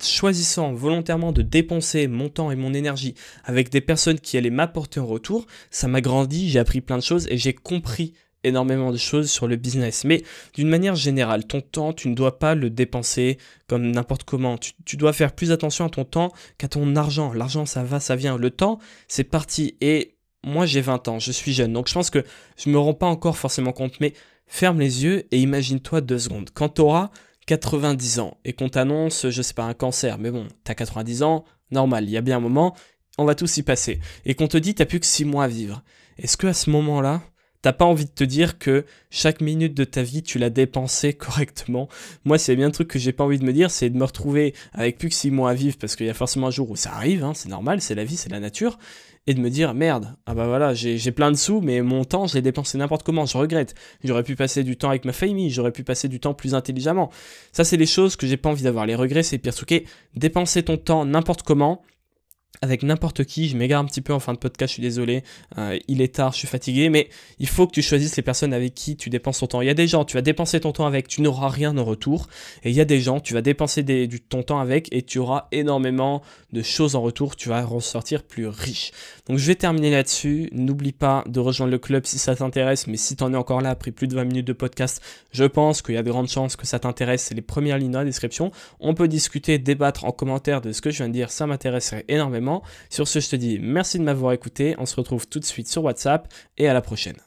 choisissant 0.02 0.74
volontairement 0.74 1.32
de 1.32 1.40
dépenser 1.40 2.06
mon 2.06 2.28
temps 2.28 2.50
et 2.50 2.56
mon 2.56 2.74
énergie 2.74 3.14
avec 3.44 3.70
des 3.70 3.80
personnes 3.80 4.20
qui 4.20 4.36
allaient 4.36 4.50
m'apporter 4.50 5.00
en 5.00 5.06
retour, 5.06 5.46
ça 5.70 5.88
m'a 5.88 6.02
grandi, 6.02 6.50
j'ai 6.50 6.58
appris 6.58 6.82
plein 6.82 6.98
de 6.98 7.02
choses 7.02 7.26
et 7.30 7.38
j'ai 7.38 7.54
compris 7.54 8.12
énormément 8.44 8.92
de 8.92 8.96
choses 8.96 9.30
sur 9.30 9.46
le 9.46 9.56
business. 9.56 10.04
Mais 10.04 10.22
d'une 10.54 10.68
manière 10.68 10.94
générale, 10.94 11.46
ton 11.46 11.60
temps, 11.60 11.92
tu 11.92 12.08
ne 12.08 12.14
dois 12.14 12.38
pas 12.38 12.54
le 12.54 12.70
dépenser 12.70 13.38
comme 13.68 13.90
n'importe 13.90 14.24
comment. 14.24 14.58
Tu, 14.58 14.96
dois 14.96 15.12
faire 15.12 15.32
plus 15.32 15.52
attention 15.52 15.84
à 15.84 15.90
ton 15.90 16.04
temps 16.04 16.32
qu'à 16.58 16.68
ton 16.68 16.96
argent. 16.96 17.32
L'argent, 17.32 17.66
ça 17.66 17.82
va, 17.82 18.00
ça 18.00 18.16
vient. 18.16 18.36
Le 18.36 18.50
temps, 18.50 18.78
c'est 19.08 19.24
parti. 19.24 19.76
Et 19.80 20.16
moi, 20.44 20.66
j'ai 20.66 20.80
20 20.80 21.08
ans, 21.08 21.18
je 21.18 21.32
suis 21.32 21.52
jeune. 21.52 21.72
Donc 21.72 21.88
je 21.88 21.94
pense 21.94 22.10
que 22.10 22.24
je 22.56 22.70
me 22.70 22.78
rends 22.78 22.94
pas 22.94 23.06
encore 23.06 23.36
forcément 23.36 23.72
compte. 23.72 24.00
Mais 24.00 24.14
ferme 24.46 24.80
les 24.80 25.04
yeux 25.04 25.26
et 25.30 25.38
imagine-toi 25.38 26.00
deux 26.00 26.18
secondes. 26.18 26.50
Quand 26.52 26.70
tu 26.70 26.80
auras 26.80 27.10
90 27.46 28.20
ans 28.20 28.36
et 28.44 28.52
qu'on 28.52 28.68
t'annonce, 28.68 29.28
je 29.28 29.42
sais 29.42 29.54
pas, 29.54 29.64
un 29.64 29.74
cancer, 29.74 30.18
mais 30.18 30.30
bon, 30.30 30.46
tu 30.64 30.70
as 30.70 30.74
90 30.74 31.22
ans, 31.22 31.44
normal, 31.70 32.04
il 32.04 32.10
y 32.10 32.16
a 32.16 32.20
bien 32.20 32.36
un 32.36 32.40
moment, 32.40 32.76
on 33.18 33.24
va 33.24 33.34
tous 33.34 33.56
y 33.56 33.62
passer. 33.62 34.00
Et 34.24 34.34
qu'on 34.34 34.48
te 34.48 34.56
dit, 34.56 34.74
t'as 34.74 34.86
plus 34.86 35.00
que 35.00 35.06
6 35.06 35.24
mois 35.24 35.44
à 35.44 35.48
vivre. 35.48 35.82
Est-ce 36.18 36.36
que 36.36 36.46
à 36.46 36.54
ce 36.54 36.70
moment-là, 36.70 37.22
T'as 37.62 37.74
pas 37.74 37.84
envie 37.84 38.06
de 38.06 38.10
te 38.10 38.24
dire 38.24 38.58
que 38.58 38.86
chaque 39.10 39.42
minute 39.42 39.74
de 39.74 39.84
ta 39.84 40.02
vie, 40.02 40.22
tu 40.22 40.38
l'as 40.38 40.48
dépensé 40.48 41.12
correctement. 41.14 41.88
Moi, 42.24 42.38
c'est 42.38 42.56
bien 42.56 42.68
un 42.68 42.70
truc 42.70 42.88
que 42.88 42.98
j'ai 42.98 43.12
pas 43.12 43.24
envie 43.24 43.38
de 43.38 43.44
me 43.44 43.52
dire, 43.52 43.70
c'est 43.70 43.90
de 43.90 43.98
me 43.98 44.04
retrouver 44.04 44.54
avec 44.72 44.96
plus 44.96 45.10
que 45.10 45.14
6 45.14 45.30
mois 45.30 45.50
à 45.50 45.54
vivre, 45.54 45.76
parce 45.78 45.96
qu'il 45.96 46.06
y 46.06 46.10
a 46.10 46.14
forcément 46.14 46.46
un 46.46 46.50
jour 46.50 46.70
où 46.70 46.76
ça 46.76 46.92
arrive, 46.92 47.22
hein, 47.22 47.32
c'est 47.34 47.48
normal, 47.48 47.80
c'est 47.80 47.94
la 47.94 48.04
vie, 48.04 48.16
c'est 48.16 48.30
la 48.30 48.40
nature, 48.40 48.78
et 49.26 49.34
de 49.34 49.40
me 49.40 49.50
dire, 49.50 49.74
merde, 49.74 50.16
ah 50.24 50.34
bah 50.34 50.46
voilà, 50.46 50.72
j'ai 50.72 51.12
plein 51.12 51.30
de 51.30 51.36
sous, 51.36 51.60
mais 51.60 51.82
mon 51.82 52.04
temps, 52.04 52.26
je 52.26 52.34
l'ai 52.34 52.42
dépensé 52.42 52.78
n'importe 52.78 53.02
comment, 53.02 53.26
je 53.26 53.36
regrette. 53.36 53.74
J'aurais 54.02 54.22
pu 54.22 54.36
passer 54.36 54.64
du 54.64 54.76
temps 54.76 54.88
avec 54.88 55.04
ma 55.04 55.12
famille, 55.12 55.50
j'aurais 55.50 55.72
pu 55.72 55.84
passer 55.84 56.08
du 56.08 56.18
temps 56.18 56.32
plus 56.32 56.54
intelligemment. 56.54 57.10
Ça, 57.52 57.64
c'est 57.64 57.76
les 57.76 57.86
choses 57.86 58.16
que 58.16 58.26
j'ai 58.26 58.38
pas 58.38 58.48
envie 58.48 58.62
d'avoir. 58.62 58.86
Les 58.86 58.94
regrets, 58.94 59.22
c'est 59.22 59.38
pire. 59.38 59.52
Ok, 59.60 59.82
dépenser 60.14 60.62
ton 60.62 60.78
temps 60.78 61.04
n'importe 61.04 61.42
comment, 61.42 61.82
avec 62.62 62.82
n'importe 62.82 63.24
qui. 63.24 63.48
Je 63.48 63.56
m'égare 63.56 63.80
un 63.80 63.84
petit 63.84 64.00
peu 64.00 64.12
en 64.12 64.20
fin 64.20 64.32
de 64.32 64.38
podcast, 64.38 64.70
je 64.70 64.74
suis 64.74 64.82
désolé. 64.82 65.22
Euh, 65.58 65.78
il 65.88 66.02
est 66.02 66.14
tard, 66.14 66.32
je 66.32 66.38
suis 66.38 66.48
fatigué, 66.48 66.88
mais 66.88 67.08
il 67.38 67.48
faut 67.48 67.66
que 67.66 67.72
tu 67.72 67.82
choisisses 67.82 68.16
les 68.16 68.22
personnes 68.22 68.52
avec 68.52 68.74
qui 68.74 68.96
tu 68.96 69.10
dépenses 69.10 69.38
ton 69.38 69.46
temps. 69.46 69.60
Il 69.62 69.66
y 69.66 69.70
a 69.70 69.74
des 69.74 69.88
gens, 69.88 70.04
tu 70.04 70.16
vas 70.16 70.22
dépenser 70.22 70.60
ton 70.60 70.72
temps 70.72 70.86
avec, 70.86 71.08
tu 71.08 71.22
n'auras 71.22 71.48
rien 71.48 71.76
en 71.76 71.84
retour. 71.84 72.28
Et 72.64 72.70
il 72.70 72.76
y 72.76 72.80
a 72.80 72.84
des 72.84 73.00
gens, 73.00 73.20
tu 73.20 73.34
vas 73.34 73.42
dépenser 73.42 73.82
du, 73.82 74.20
ton 74.20 74.42
temps 74.42 74.60
avec 74.60 74.88
et 74.92 75.02
tu 75.02 75.18
auras 75.18 75.48
énormément 75.52 76.22
de 76.52 76.62
choses 76.62 76.96
en 76.96 77.02
retour. 77.02 77.36
Tu 77.36 77.48
vas 77.48 77.64
ressortir 77.64 78.22
plus 78.22 78.46
riche. 78.46 78.92
Donc 79.26 79.38
je 79.38 79.46
vais 79.46 79.54
terminer 79.54 79.90
là-dessus. 79.90 80.50
N'oublie 80.52 80.92
pas 80.92 81.24
de 81.26 81.40
rejoindre 81.40 81.72
le 81.72 81.78
club 81.78 82.04
si 82.04 82.18
ça 82.18 82.36
t'intéresse. 82.36 82.86
Mais 82.86 82.96
si 82.96 83.16
tu 83.16 83.24
en 83.24 83.32
es 83.32 83.36
encore 83.36 83.62
là 83.62 83.70
après 83.70 83.90
plus 83.90 84.06
de 84.06 84.14
20 84.14 84.24
minutes 84.24 84.46
de 84.46 84.52
podcast, 84.52 85.02
je 85.32 85.44
pense 85.44 85.80
qu'il 85.82 85.94
y 85.94 85.98
a 85.98 86.02
de 86.02 86.10
grandes 86.10 86.28
chances 86.28 86.56
que 86.56 86.66
ça 86.66 86.78
t'intéresse. 86.78 87.22
C'est 87.22 87.34
les 87.34 87.42
premières 87.42 87.78
lignes 87.78 87.92
dans 87.92 88.00
la 88.00 88.04
description. 88.04 88.52
On 88.80 88.94
peut 88.94 89.08
discuter, 89.08 89.58
débattre 89.58 90.04
en 90.04 90.12
commentaire 90.12 90.60
de 90.60 90.72
ce 90.72 90.82
que 90.82 90.90
je 90.90 90.98
viens 90.98 91.08
de 91.08 91.12
dire. 91.14 91.30
Ça 91.30 91.46
m'intéresserait 91.46 92.04
Sur 92.88 93.08
ce, 93.08 93.20
je 93.20 93.28
te 93.28 93.36
dis 93.36 93.58
merci 93.60 93.98
de 93.98 94.04
m'avoir 94.04 94.32
écouté. 94.32 94.74
On 94.78 94.86
se 94.86 94.96
retrouve 94.96 95.28
tout 95.28 95.40
de 95.40 95.44
suite 95.44 95.68
sur 95.68 95.84
WhatsApp 95.84 96.32
et 96.58 96.68
à 96.68 96.74
la 96.74 96.80
prochaine. 96.80 97.16